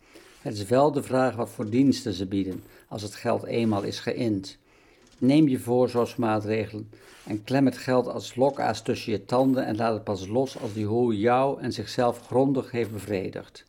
[0.41, 4.01] Het is wel de vraag wat voor diensten ze bieden, als het geld eenmaal is
[4.01, 4.59] geïnd.
[5.19, 6.91] Neem je voorzorgsmaatregelen
[7.25, 10.73] en klem het geld als lokaas tussen je tanden en laat het pas los als
[10.73, 13.65] die hoer jou en zichzelf grondig heeft bevredigd.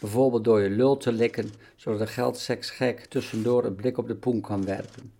[0.00, 4.40] Bijvoorbeeld door je lul te likken, zodat de geldseksgek tussendoor een blik op de poen
[4.40, 5.12] kan werpen.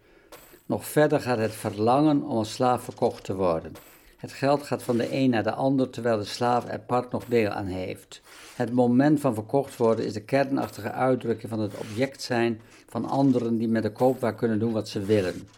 [0.66, 3.72] Nog verder gaat het verlangen om als slaaf verkocht te worden.
[4.16, 7.24] Het geld gaat van de een naar de ander, terwijl de slaaf er part nog
[7.24, 8.20] deel aan heeft.
[8.54, 13.58] Het moment van verkocht worden is de kernachtige uitdrukking van het object zijn van anderen
[13.58, 15.48] die met de koopwaar kunnen doen wat ze willen.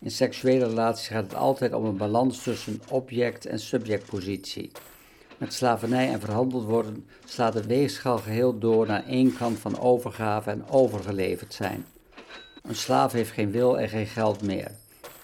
[0.00, 4.70] In seksuele relaties gaat het altijd om een balans tussen object- en subjectpositie.
[5.38, 10.50] Met slavernij en verhandeld worden slaat de weegschaal geheel door naar één kant van overgave
[10.50, 11.84] en overgeleverd zijn.
[12.62, 14.70] Een slaaf heeft geen wil en geen geld meer.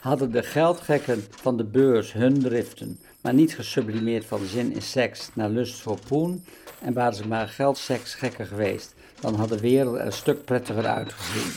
[0.01, 5.31] Hadden de geldgekken van de beurs hun driften, maar niet gesublimeerd van zin in seks
[5.35, 6.45] naar lust voor poen,
[6.81, 11.53] en waren ze maar geldseksgekken geweest, dan had de wereld er een stuk prettiger uitgezien.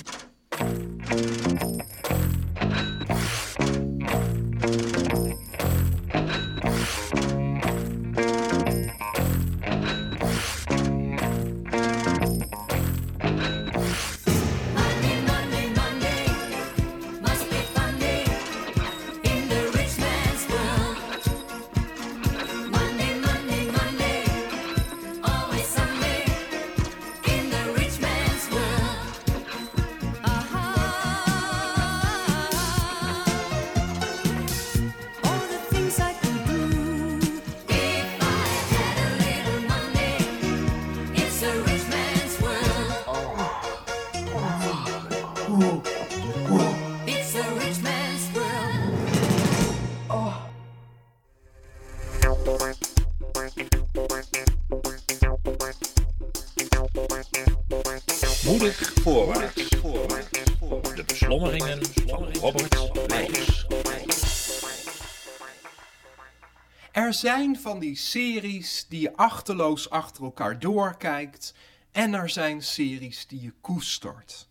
[67.18, 71.54] Zijn van die series die je achterloos achter elkaar doorkijkt
[71.92, 74.50] en er zijn series die je koestert.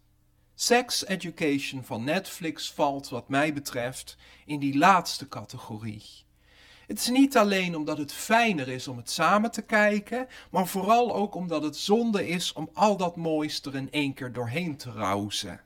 [0.55, 6.05] Sex Education van Netflix valt wat mij betreft in die laatste categorie.
[6.87, 11.15] Het is niet alleen omdat het fijner is om het samen te kijken, maar vooral
[11.15, 14.91] ook omdat het zonde is om al dat moois er in één keer doorheen te
[14.91, 15.61] rauzen.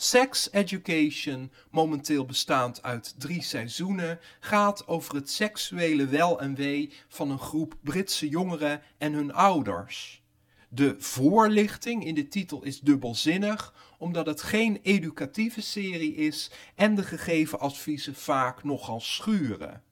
[0.00, 7.30] Sex Education, momenteel bestaand uit drie seizoenen, gaat over het seksuele wel en wee van
[7.30, 10.22] een groep Britse jongeren en hun ouders.
[10.68, 17.02] De voorlichting in de titel is dubbelzinnig, omdat het geen educatieve serie is en de
[17.02, 19.82] gegeven adviezen vaak nogal schuren.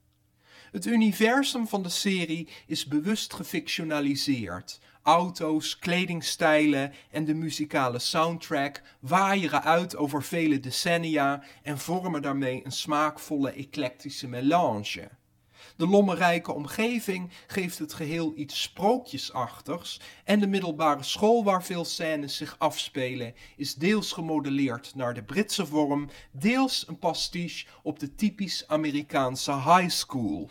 [0.72, 4.81] Het universum van de serie is bewust gefictionaliseerd.
[5.02, 12.72] Auto's, kledingstijlen en de muzikale soundtrack waaieren uit over vele decennia en vormen daarmee een
[12.72, 15.09] smaakvolle eclectische melange.
[15.77, 22.37] De lommerrijke omgeving geeft het geheel iets sprookjesachtigs en de middelbare school waar veel scènes
[22.37, 28.69] zich afspelen is deels gemodelleerd naar de Britse vorm, deels een pastiche op de typisch
[28.69, 30.50] Amerikaanse high school.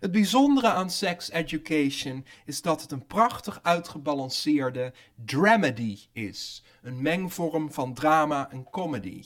[0.00, 4.92] Het bijzondere aan Sex Education is dat het een prachtig uitgebalanceerde
[5.24, 9.22] dramedy is, een mengvorm van drama en comedy.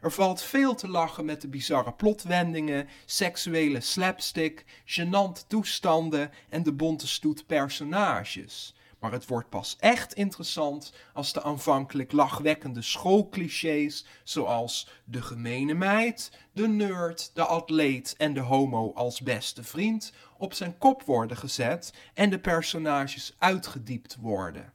[0.00, 6.72] Er valt veel te lachen met de bizarre plotwendingen, seksuele slapstick, gênante toestanden en de
[6.72, 8.74] bonte stoet personages.
[8.98, 16.32] Maar het wordt pas echt interessant als de aanvankelijk lachwekkende schoolclichés, zoals de gemene meid,
[16.52, 21.92] de nerd, de atleet en de homo als beste vriend, op zijn kop worden gezet
[22.14, 24.72] en de personages uitgediept worden.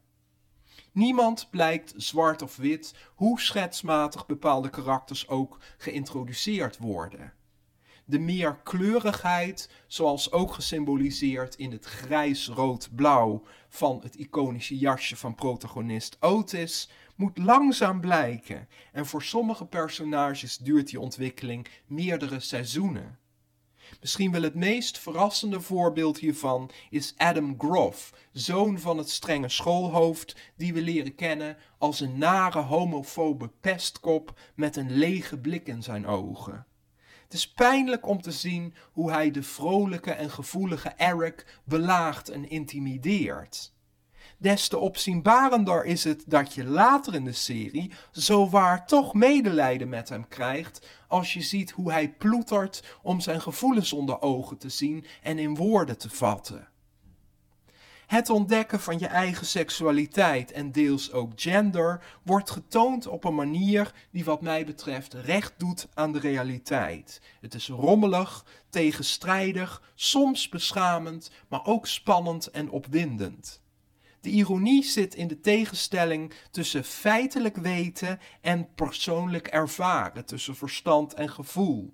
[0.96, 7.34] Niemand blijkt zwart of wit, hoe schetsmatig bepaalde karakters ook geïntroduceerd worden.
[8.06, 16.18] De meer kleurigheid, zoals ook gesymboliseerd in het grijs-rood-blauw van het iconische jasje van protagonist
[16.20, 23.20] Otis, moet langzaam blijken en voor sommige personages duurt die ontwikkeling meerdere seizoenen.
[24.02, 30.36] Misschien wel het meest verrassende voorbeeld hiervan is Adam Groff, zoon van het strenge schoolhoofd,
[30.56, 36.08] die we leren kennen als een nare homofobe pestkop met een lege blik in zijn
[36.08, 36.66] ogen.
[37.24, 42.50] Het is pijnlijk om te zien hoe hij de vrolijke en gevoelige Eric belaagt en
[42.50, 43.75] intimideert.
[44.38, 50.10] Des te opzienbarender is het dat je later in de serie zowaar toch medelijden met
[50.10, 55.06] hem krijgt als je ziet hoe hij ploetert om zijn gevoelens onder ogen te zien
[55.22, 56.68] en in woorden te vatten.
[58.08, 63.94] Het ontdekken van je eigen seksualiteit en deels ook gender wordt getoond op een manier
[64.12, 67.22] die wat mij betreft recht doet aan de realiteit.
[67.42, 73.64] Het is rommelig, tegenstrijdig, soms beschamend, maar ook spannend en opwindend.
[74.26, 81.30] De ironie zit in de tegenstelling tussen feitelijk weten en persoonlijk ervaren, tussen verstand en
[81.30, 81.94] gevoel.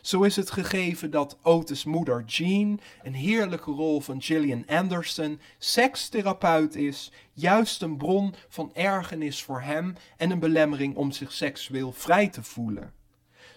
[0.00, 6.74] Zo is het gegeven dat Otis' moeder Jean, een heerlijke rol van Gillian Anderson, sekstherapeut
[6.74, 12.28] is, juist een bron van ergernis voor hem en een belemmering om zich seksueel vrij
[12.28, 12.92] te voelen.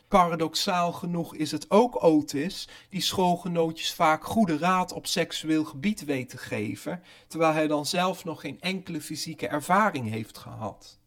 [0.09, 6.29] Paradoxaal genoeg is het ook Otis die schoolgenootjes vaak goede raad op seksueel gebied weet
[6.29, 10.99] te geven, terwijl hij dan zelf nog geen enkele fysieke ervaring heeft gehad.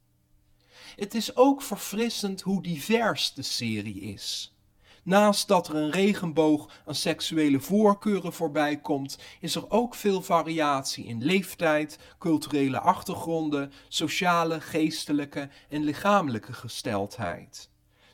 [0.97, 4.57] Het is ook verfrissend hoe divers de serie is.
[5.03, 11.05] Naast dat er een regenboog aan seksuele voorkeuren voorbij komt, is er ook veel variatie
[11.05, 17.71] in leeftijd, culturele achtergronden, sociale, geestelijke en lichamelijke gesteldheid.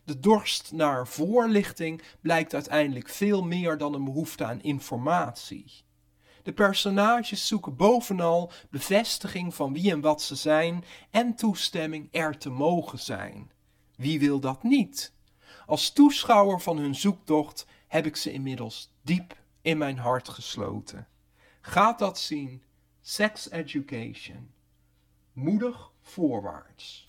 [0.09, 5.85] De dorst naar voorlichting blijkt uiteindelijk veel meer dan een behoefte aan informatie.
[6.43, 12.51] De personages zoeken bovenal bevestiging van wie en wat ze zijn en toestemming er te
[12.51, 13.51] mogen zijn.
[13.97, 15.13] Wie wil dat niet?
[15.67, 21.07] Als toeschouwer van hun zoektocht heb ik ze inmiddels diep in mijn hart gesloten.
[21.61, 22.63] Gaat dat zien?
[23.01, 24.51] Sex Education.
[25.33, 27.07] Moedig voorwaarts.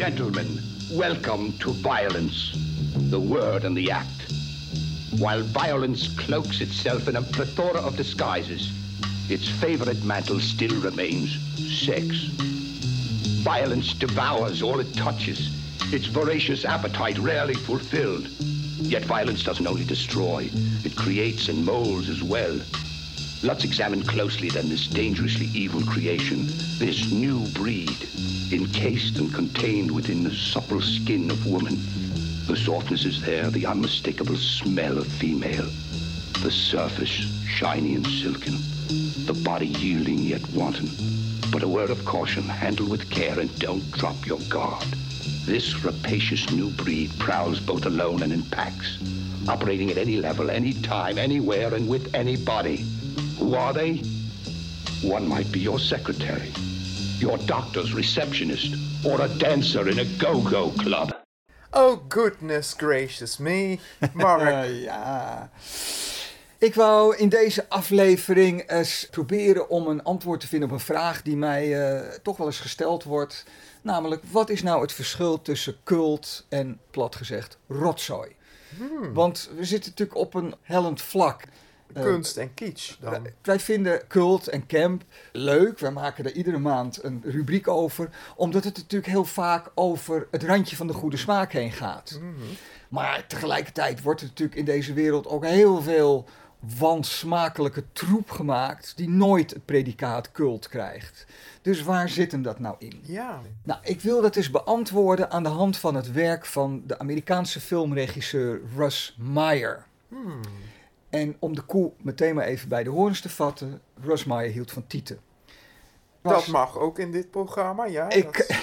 [0.00, 0.58] Gentlemen,
[0.92, 2.56] welcome to violence,
[3.10, 4.32] the word and the act.
[5.18, 8.72] While violence cloaks itself in a plethora of disguises,
[9.28, 11.36] its favorite mantle still remains
[11.84, 12.30] sex.
[13.44, 15.54] Violence devours all it touches,
[15.92, 18.26] its voracious appetite rarely fulfilled.
[18.78, 20.48] Yet violence doesn't only destroy,
[20.82, 22.58] it creates and molds as well.
[23.42, 26.46] Let's examine closely then this dangerously evil creation,
[26.78, 27.98] this new breed,
[28.52, 31.78] encased and contained within the supple skin of woman.
[32.46, 35.68] The softness is there, the unmistakable smell of female.
[36.42, 37.10] The surface
[37.46, 38.54] shiny and silken,
[39.26, 40.90] the body yielding yet wanton.
[41.52, 44.86] But a word of caution, handle with care and don't drop your guard.
[45.44, 48.98] This rapacious new breed prowls both alone and in packs,
[49.48, 52.84] operating at any level, any time, anywhere, and with anybody.
[53.38, 53.98] Who are they?
[55.02, 56.52] One might be your secretary,
[57.20, 61.14] your doctor's receptionist, or a dancer in a go-go club.
[61.72, 63.78] Oh, goodness gracious me.
[64.12, 64.66] Mark.
[64.88, 65.50] ja.
[66.58, 71.22] Ik wou in deze aflevering eens proberen om een antwoord te vinden op een vraag
[71.22, 73.44] die mij eh, toch wel eens gesteld wordt.
[73.82, 78.36] Namelijk, wat is nou het verschil tussen cult en, plat gezegd, rotzooi?
[78.76, 79.12] Hmm.
[79.12, 81.42] Want we zitten natuurlijk op een hellend vlak.
[81.94, 83.26] Eh, Kunst en kitsch dan.
[83.42, 85.78] wij vinden cult en camp leuk.
[85.78, 88.08] Wij maken er iedere maand een rubriek over.
[88.36, 92.18] Omdat het natuurlijk heel vaak over het randje van de goede smaak heen gaat.
[92.20, 92.44] Mhm.
[92.88, 96.26] Maar tegelijkertijd wordt er natuurlijk in deze wereld ook heel veel
[96.78, 98.92] wansmakelijke troep gemaakt.
[98.96, 101.26] die nooit het predicaat cult krijgt.
[101.62, 103.00] Dus waar zit hem dat nou in?
[103.02, 103.40] Ja.
[103.62, 107.60] Nou, ik wil dat eens beantwoorden aan de hand van het werk van de Amerikaanse
[107.60, 109.84] filmregisseur Russ Meyer.
[110.08, 110.40] Hmm.
[111.10, 114.70] En om de koe meteen maar even bij de horens te vatten, Russ Meyer hield
[114.72, 115.18] van tieten.
[116.20, 118.10] Was- Dat mag ook in dit programma, ja.
[118.10, 118.56] Ik, dat-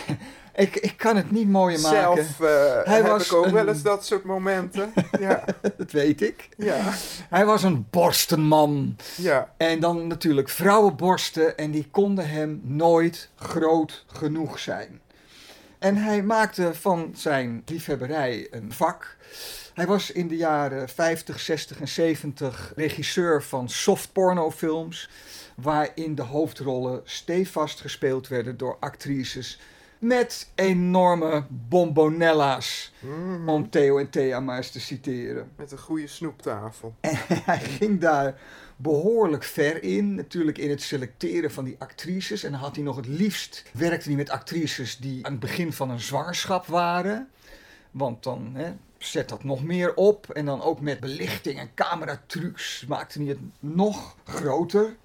[0.66, 2.24] ik, ik kan het niet mooier maken.
[2.24, 4.94] Zelf eh, Hij heb was ik ook een- wel eens dat soort momenten.
[5.20, 5.44] Ja,
[5.78, 6.50] Dat weet ik.
[6.58, 6.80] ja,
[7.30, 8.96] Hij was een borstenman.
[9.18, 9.54] ja.
[9.58, 15.02] En dan natuurlijk vrouwenborsten en die konden hem nooit groot genoeg zijn.
[15.80, 19.18] En hij maakte van zijn liefhebberij een vak.
[19.78, 25.10] Hij was in de jaren 50, 60 en 70 regisseur van soft pornofilms,
[25.56, 29.60] waarin de hoofdrollen stevast gespeeld werden door actrices
[30.00, 33.50] met enorme bombonella's, Mhm.
[33.50, 35.52] om Theo en Thea maar eens te citeren.
[35.56, 36.96] Met een goede snoeptafel.
[37.52, 38.40] hij ging daar
[38.76, 40.16] behoorlijk ver in.
[40.16, 42.44] Natuurlijk in het selecteren van die actrices.
[42.44, 43.64] En had hij nog het liefst...
[43.74, 47.30] werkte hij met actrices die aan het begin van een zwangerschap waren.
[47.92, 48.56] Want dan
[48.98, 50.30] zet dat nog meer op.
[50.30, 54.96] En dan ook met belichting en cameratrucs maakte hij het nog groter.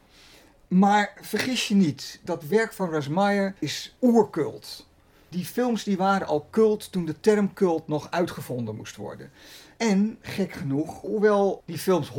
[0.69, 4.87] Maar vergis je niet, dat werk van Russ Meyer is oercult.
[5.29, 9.31] Die films die waren al cult toen de term cult nog uitgevonden moest worden.
[9.77, 12.13] En, gek genoeg, hoewel die films 100%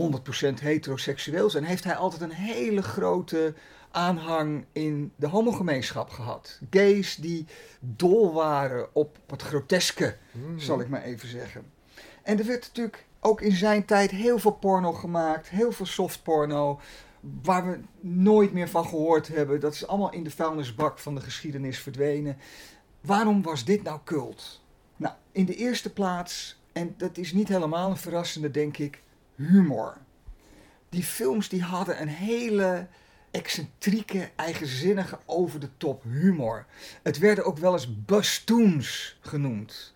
[0.61, 3.53] heteroseksueel zijn, heeft hij altijd een hele grote
[3.93, 6.59] aanhang in de homogemeenschap gehad.
[6.69, 7.45] Gays die
[7.79, 10.17] dol waren op het groteske,
[10.55, 11.71] zal ik maar even zeggen.
[12.23, 16.79] En er werd natuurlijk ook in zijn tijd heel veel porno gemaakt, heel veel softporno,
[17.41, 19.59] waar we nooit meer van gehoord hebben.
[19.59, 22.37] Dat is allemaal in de vuilnisbak van de geschiedenis verdwenen.
[23.01, 24.61] Waarom was dit nou cult?
[24.95, 29.01] Nou, in de eerste plaats, en dat is niet helemaal een verrassende, denk ik,
[29.35, 29.97] humor.
[30.89, 32.87] Die films die hadden een hele
[33.33, 36.65] excentrieke, eigenzinnige, over de top humor.
[37.03, 39.93] Het werden ook wel eens bastoons genoemd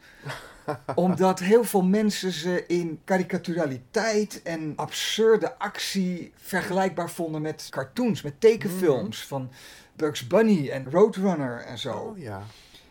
[0.95, 8.41] omdat heel veel mensen ze in karikaturaliteit en absurde actie vergelijkbaar vonden met cartoons, met
[8.41, 9.51] tekenfilms van
[9.95, 11.93] Bugs Bunny en Roadrunner en zo.
[11.93, 12.43] Oh ja.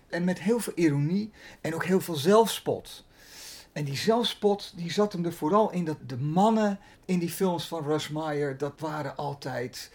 [0.09, 1.30] En met heel veel ironie
[1.61, 3.05] en ook heel veel zelfspot.
[3.72, 7.68] En die zelfspot die zat hem er vooral in dat de mannen in die films
[7.68, 9.90] van Russ Meyer, dat waren altijd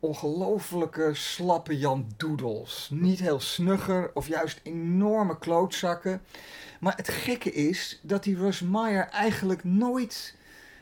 [0.00, 2.88] ongelofelijke slappe Jan Doedels.
[2.92, 6.22] Niet heel snugger of juist enorme klootzakken.
[6.80, 10.34] Maar het gekke is dat die Russ Meyer eigenlijk nooit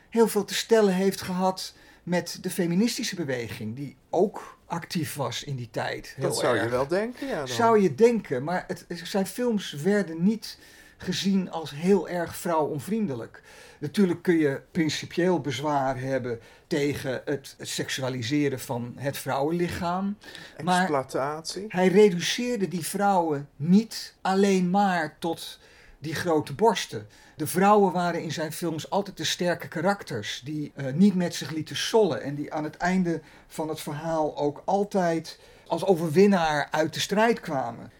[0.09, 5.55] heel veel te stellen heeft gehad met de feministische beweging, die ook actief was in
[5.55, 6.13] die tijd.
[6.15, 7.37] Heel Dat zou je wel denken, ja.
[7.37, 7.47] Dan.
[7.47, 10.57] Zou je denken, maar het, zijn films werden niet
[11.01, 13.41] gezien als heel erg vrouwonvriendelijk.
[13.79, 20.17] Natuurlijk kun je principieel bezwaar hebben tegen het seksualiseren van het vrouwenlichaam.
[20.63, 21.65] Maar Exploitatie.
[21.67, 25.59] hij reduceerde die vrouwen niet alleen maar tot
[25.99, 27.07] die grote borsten.
[27.35, 31.49] De vrouwen waren in zijn films altijd de sterke karakters die eh, niet met zich
[31.49, 36.93] lieten sollen en die aan het einde van het verhaal ook altijd als overwinnaar uit
[36.93, 37.91] de strijd kwamen.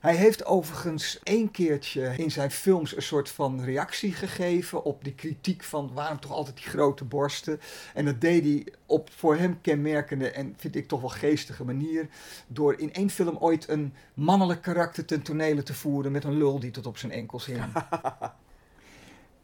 [0.00, 5.14] Hij heeft overigens één keertje in zijn films een soort van reactie gegeven op die
[5.14, 7.60] kritiek van waarom toch altijd die grote borsten.
[7.94, 12.08] En dat deed hij op voor hem kenmerkende en vind ik toch wel geestige manier.
[12.46, 16.58] Door in één film ooit een mannelijk karakter ten tonele te voeren met een lul
[16.58, 17.64] die tot op zijn enkels hing.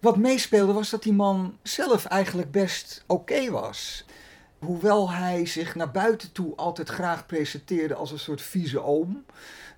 [0.00, 4.04] Wat meespeelde was dat die man zelf eigenlijk best oké was.
[4.58, 9.24] Hoewel hij zich naar buiten toe altijd graag presenteerde als een soort vieze oom,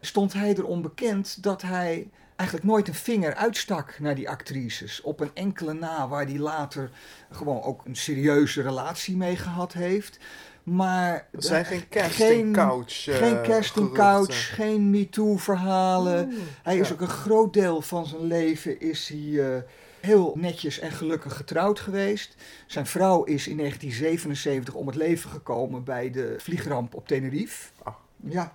[0.06, 5.00] stond hij erom bekend dat hij eigenlijk nooit een vinger uitstak naar die actrices.
[5.00, 6.90] Op een enkele na waar hij later
[7.30, 10.18] gewoon ook een serieuze relatie mee gehad heeft.
[10.62, 14.54] Maar Er zijn eh, geen casting couch, eh, geen casting couch, geruchten.
[14.54, 16.26] geen MeToo-verhalen.
[16.26, 19.62] Oeh, hij is ook een groot deel van zijn leven is hij eh,
[20.00, 22.34] heel netjes en gelukkig getrouwd geweest.
[22.66, 27.68] Zijn vrouw is in 1977 om het leven gekomen bij de vliegramp op Tenerife.
[28.20, 28.52] Ja,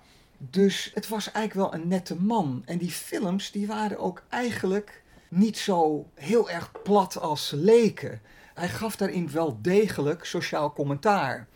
[0.50, 2.62] dus het was eigenlijk wel een nette man.
[2.64, 8.20] En die films die waren ook eigenlijk niet zo heel erg plat als ze leken.
[8.54, 11.46] Hij gaf daarin wel degelijk sociaal commentaar.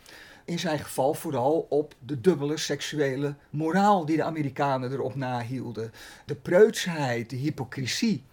[0.45, 5.91] In zijn geval vooral op de dubbele seksuele moraal die de Amerikanen erop nahielden.
[6.25, 8.23] De preutsheid, de hypocrisie.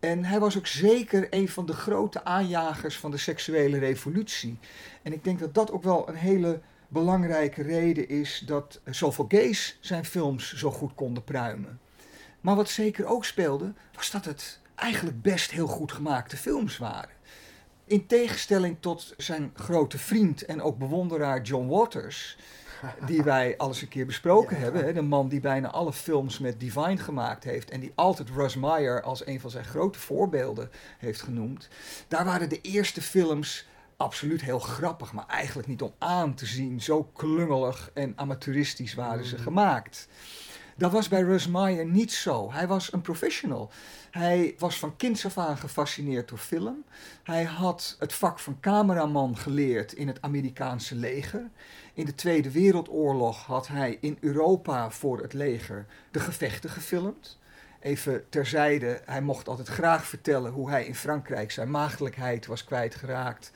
[0.00, 4.58] En hij was ook zeker een van de grote aanjagers van de seksuele revolutie.
[5.02, 6.60] En ik denk dat dat ook wel een hele
[6.92, 11.80] belangrijke reden is dat zoveel gays zijn films zo goed konden pruimen.
[12.40, 17.14] Maar wat zeker ook speelde, was dat het eigenlijk best heel goed gemaakte films waren.
[17.84, 22.36] In tegenstelling tot zijn grote vriend en ook bewonderaar John Waters,
[23.06, 24.84] die wij al eens een keer besproken hebben.
[24.84, 28.56] Hè, de man die bijna alle films met Divine gemaakt heeft en die altijd Russ
[28.56, 31.68] Meyer als een van zijn grote voorbeelden heeft genoemd.
[32.08, 33.66] Daar waren de eerste films
[34.02, 36.80] absoluut heel grappig, maar eigenlijk niet om aan te zien.
[36.80, 40.08] Zo klungelig en amateuristisch waren ze gemaakt.
[40.76, 42.52] Dat was bij Russ Meyer niet zo.
[42.52, 43.70] Hij was een professional.
[44.10, 46.84] Hij was van kinds af aan gefascineerd door film.
[47.22, 51.50] Hij had het vak van cameraman geleerd in het Amerikaanse leger.
[51.94, 57.38] In de Tweede Wereldoorlog had hij in Europa voor het leger de gevechten gefilmd.
[57.80, 63.52] Even terzijde, hij mocht altijd graag vertellen hoe hij in Frankrijk zijn maagdelijkheid was kwijtgeraakt.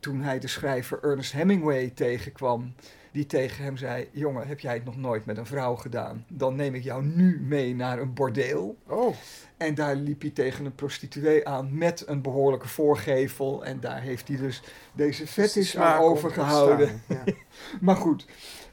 [0.00, 2.74] Toen hij de schrijver Ernest Hemingway tegenkwam,
[3.12, 6.24] die tegen hem zei: Jongen, heb jij het nog nooit met een vrouw gedaan?
[6.28, 8.76] Dan neem ik jou nu mee naar een bordeel.
[8.86, 9.16] Oh.
[9.56, 13.64] En daar liep hij tegen een prostituee aan met een behoorlijke voorgevel.
[13.64, 17.02] En daar heeft hij dus deze fetish aan overgehouden.
[17.08, 17.24] ja.
[17.80, 18.26] maar goed,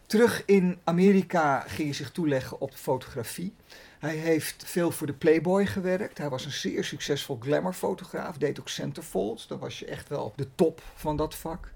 [0.05, 3.53] terug in Amerika ging hij zich toeleggen op de fotografie.
[3.99, 6.17] Hij heeft veel voor de Playboy gewerkt.
[6.17, 8.37] Hij was een zeer succesvol glamourfotograaf.
[8.37, 9.47] Deed ook centerfolds.
[9.47, 11.71] Dan was je echt wel de top van dat vak.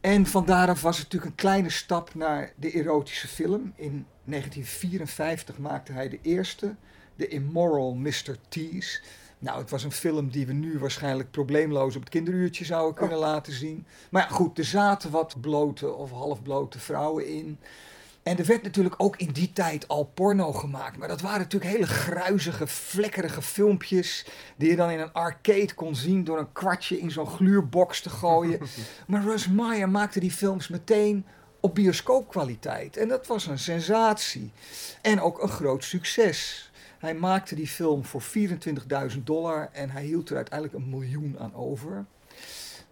[0.00, 3.72] En van daaraf was het natuurlijk een kleine stap naar de erotische film.
[3.76, 6.74] In 1954 maakte hij de eerste,
[7.16, 8.36] The Immoral Mr.
[8.48, 9.00] Tease.
[9.38, 13.18] Nou, het was een film die we nu waarschijnlijk probleemloos op het kinderuurtje zouden kunnen
[13.18, 13.86] laten zien.
[14.10, 17.58] Maar ja, goed, er zaten wat blote of halfblote vrouwen in.
[18.22, 20.96] En er werd natuurlijk ook in die tijd al porno gemaakt.
[20.96, 24.26] Maar dat waren natuurlijk hele gruizige, vlekkerige filmpjes.
[24.56, 28.10] Die je dan in een arcade kon zien door een kwartje in zo'n gluurbox te
[28.10, 28.60] gooien.
[29.06, 31.26] maar Russ Meyer maakte die films meteen
[31.60, 32.96] op bioscoopkwaliteit.
[32.96, 34.52] En dat was een sensatie.
[35.00, 36.70] En ook een groot succes.
[36.98, 38.22] Hij maakte die film voor
[39.14, 42.04] 24.000 dollar en hij hield er uiteindelijk een miljoen aan over.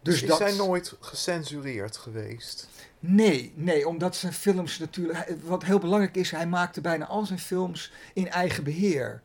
[0.02, 0.38] Dus Dus is dat...
[0.38, 2.68] hij nooit gecensureerd geweest?
[3.02, 5.34] Nee, nee, omdat zijn films natuurlijk.
[5.44, 9.22] Wat heel belangrijk is, hij maakte bijna al zijn films in eigen beheer.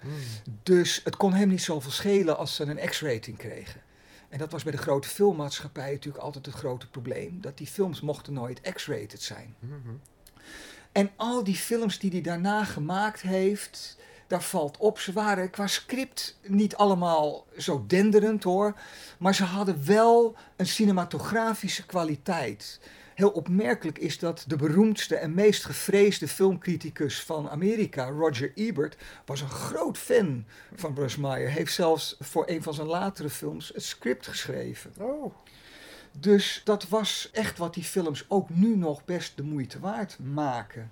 [0.63, 3.81] Dus het kon hem niet zoveel schelen als ze een X-rating kregen.
[4.29, 8.01] En dat was bij de grote filmmaatschappijen natuurlijk altijd het grote probleem: dat die films
[8.01, 9.55] mochten nooit X-rated zijn.
[10.91, 13.97] En al die films die hij daarna gemaakt heeft,
[14.27, 14.99] daar valt op.
[14.99, 18.75] Ze waren qua script niet allemaal zo denderend hoor.
[19.17, 22.79] Maar ze hadden wel een cinematografische kwaliteit.
[23.15, 29.41] Heel opmerkelijk is dat de beroemdste en meest gevreesde filmcriticus van Amerika, Roger Ebert, was
[29.41, 31.49] een groot fan van Russ Meyer.
[31.49, 34.93] Heeft zelfs voor een van zijn latere films het script geschreven.
[34.99, 35.35] Oh.
[36.19, 40.91] Dus dat was echt wat die films ook nu nog best de moeite waard maken.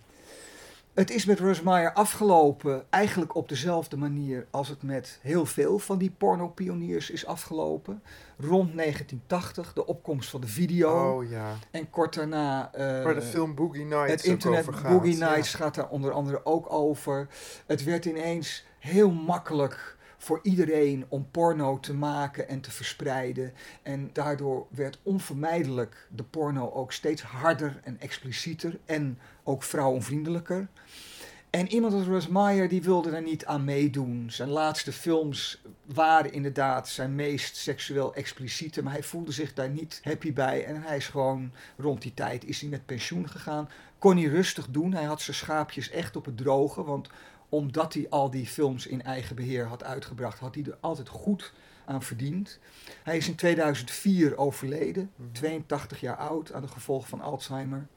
[0.93, 5.79] Het is met Russ Meyer afgelopen eigenlijk op dezelfde manier als het met heel veel
[5.79, 8.03] van die pornopioniers is afgelopen.
[8.37, 11.17] Rond 1980, de opkomst van de video.
[11.17, 11.53] Oh ja.
[11.71, 12.73] En kort daarna...
[12.73, 15.29] eh, Waar de film Boogie Nights Het internet Boogie ja.
[15.29, 17.27] Nights gaat daar onder andere ook over.
[17.65, 23.53] Het werd ineens heel makkelijk voor iedereen om porno te maken en te verspreiden.
[23.81, 30.67] En daardoor werd onvermijdelijk de porno ook steeds harder en explicieter en ook vrouwonvriendelijker.
[31.53, 34.25] En iemand als Russ Meyer die wilde daar niet aan meedoen.
[34.31, 40.01] Zijn laatste films waren inderdaad zijn meest seksueel expliciete, maar hij voelde zich daar niet
[40.03, 40.65] happy bij.
[40.65, 43.69] En hij is gewoon rond die tijd is hij met pensioen gegaan.
[43.99, 44.93] Kon hij rustig doen.
[44.93, 47.09] Hij had zijn schaapjes echt op het droge, want
[47.49, 51.53] omdat hij al die films in eigen beheer had uitgebracht, had hij er altijd goed
[51.85, 52.59] aan verdiend.
[53.03, 57.87] Hij is in 2004 overleden, 82 jaar oud, aan de gevolgen van Alzheimer.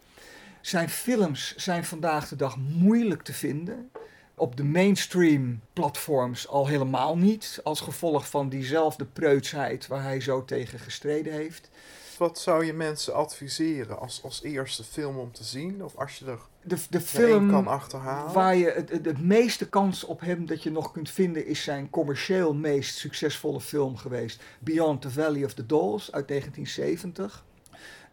[0.67, 3.91] Zijn films zijn vandaag de dag moeilijk te vinden.
[4.35, 10.45] Op de mainstream platforms al helemaal niet, als gevolg van diezelfde preutsheid waar hij zo
[10.45, 11.71] tegen gestreden heeft.
[12.19, 15.85] Wat zou je mensen adviseren als, als eerste film om te zien?
[15.85, 18.33] Of als je er De, de film kan achterhalen?
[18.33, 21.63] waar je het, het, het meeste kans op hebt dat je nog kunt vinden, is
[21.63, 24.43] zijn commercieel meest succesvolle film geweest.
[24.59, 27.45] Beyond the Valley of the Dolls uit 1970.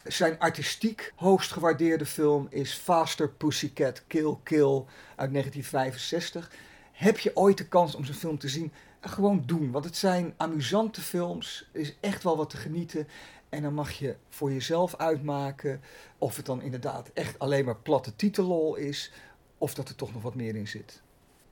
[0.04, 4.84] Zijn artistiek hoogst gewaardeerde film is Faster Pussycat Kill Kill
[5.16, 6.50] uit 1965.
[6.92, 8.72] Heb je ooit de kans om zo'n film te zien?
[9.00, 11.68] Gewoon doen, want het zijn amusante films.
[11.72, 13.08] Er is echt wel wat te genieten.
[13.48, 15.80] En dan mag je voor jezelf uitmaken
[16.18, 19.12] of het dan inderdaad echt alleen maar platte titellol is,
[19.58, 21.02] of dat er toch nog wat meer in zit.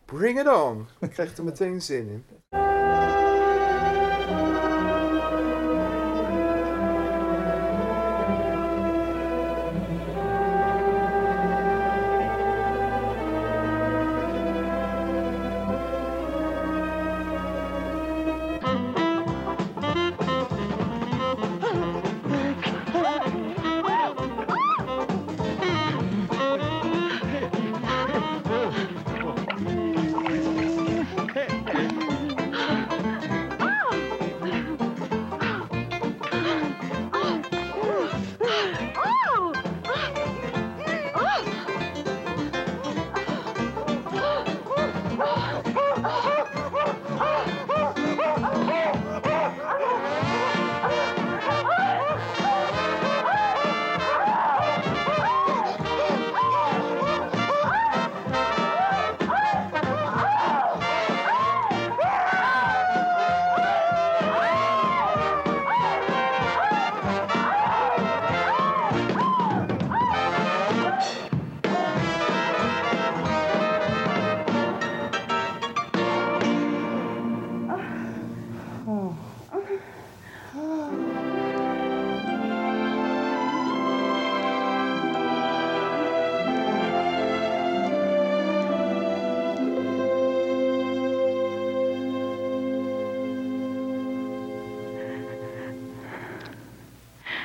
[0.05, 0.86] Bring it on!
[1.00, 2.24] Ik krijg er meteen zin in.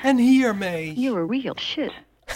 [0.07, 0.93] En hiermee.
[0.95, 1.91] You're real shit.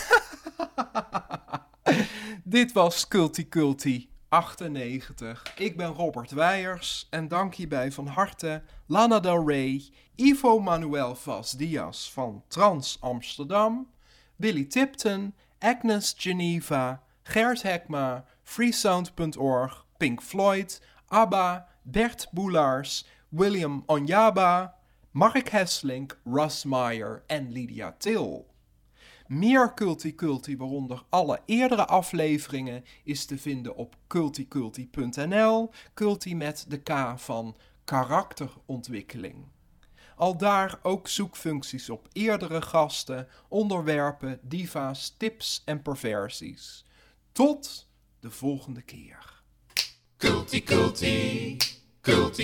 [2.44, 5.44] Dit was Culti Culti 98.
[5.56, 9.84] Ik ben Robert Weijers en dank hierbij van harte Lana Del Rey,
[10.16, 13.88] Ivo Manuel Vaz Diaz van Trans Amsterdam,
[14.36, 24.74] Billy Tipton, Agnes Geneva, Gert Hekma, freesound.org, Pink Floyd, ABBA, Bert Boelaars, William Onyaba,
[25.12, 28.46] Mark Hesselink, Russ Meyer en Lydia Till.
[29.28, 35.70] Meer Culti Culti, waaronder alle eerdere afleveringen, is te vinden op culticulti.nl.
[35.94, 39.46] Culti met de K van karakterontwikkeling.
[40.16, 46.86] Al daar ook zoekfuncties op eerdere gasten, onderwerpen, diva's, tips en perversies.
[47.32, 47.88] Tot
[48.20, 49.44] de volgende keer.
[50.18, 50.64] Culti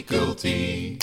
[0.06, 0.98] culti,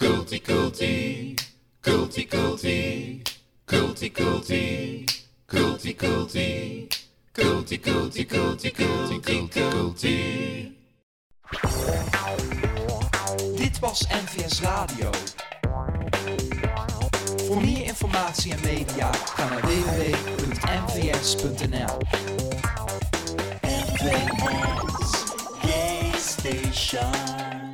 [0.00, 1.34] culti culti,
[1.82, 3.22] culti culti,
[3.66, 5.04] culti culti,
[5.46, 6.88] culti culti,
[7.34, 10.78] culti culti, culti culti, culti.
[13.56, 15.10] Dit was NVS Radio.
[17.46, 21.18] Voor meer informatie en media ga naar www.nvs.nl.
[23.62, 24.36] NVS
[26.28, 27.69] Station.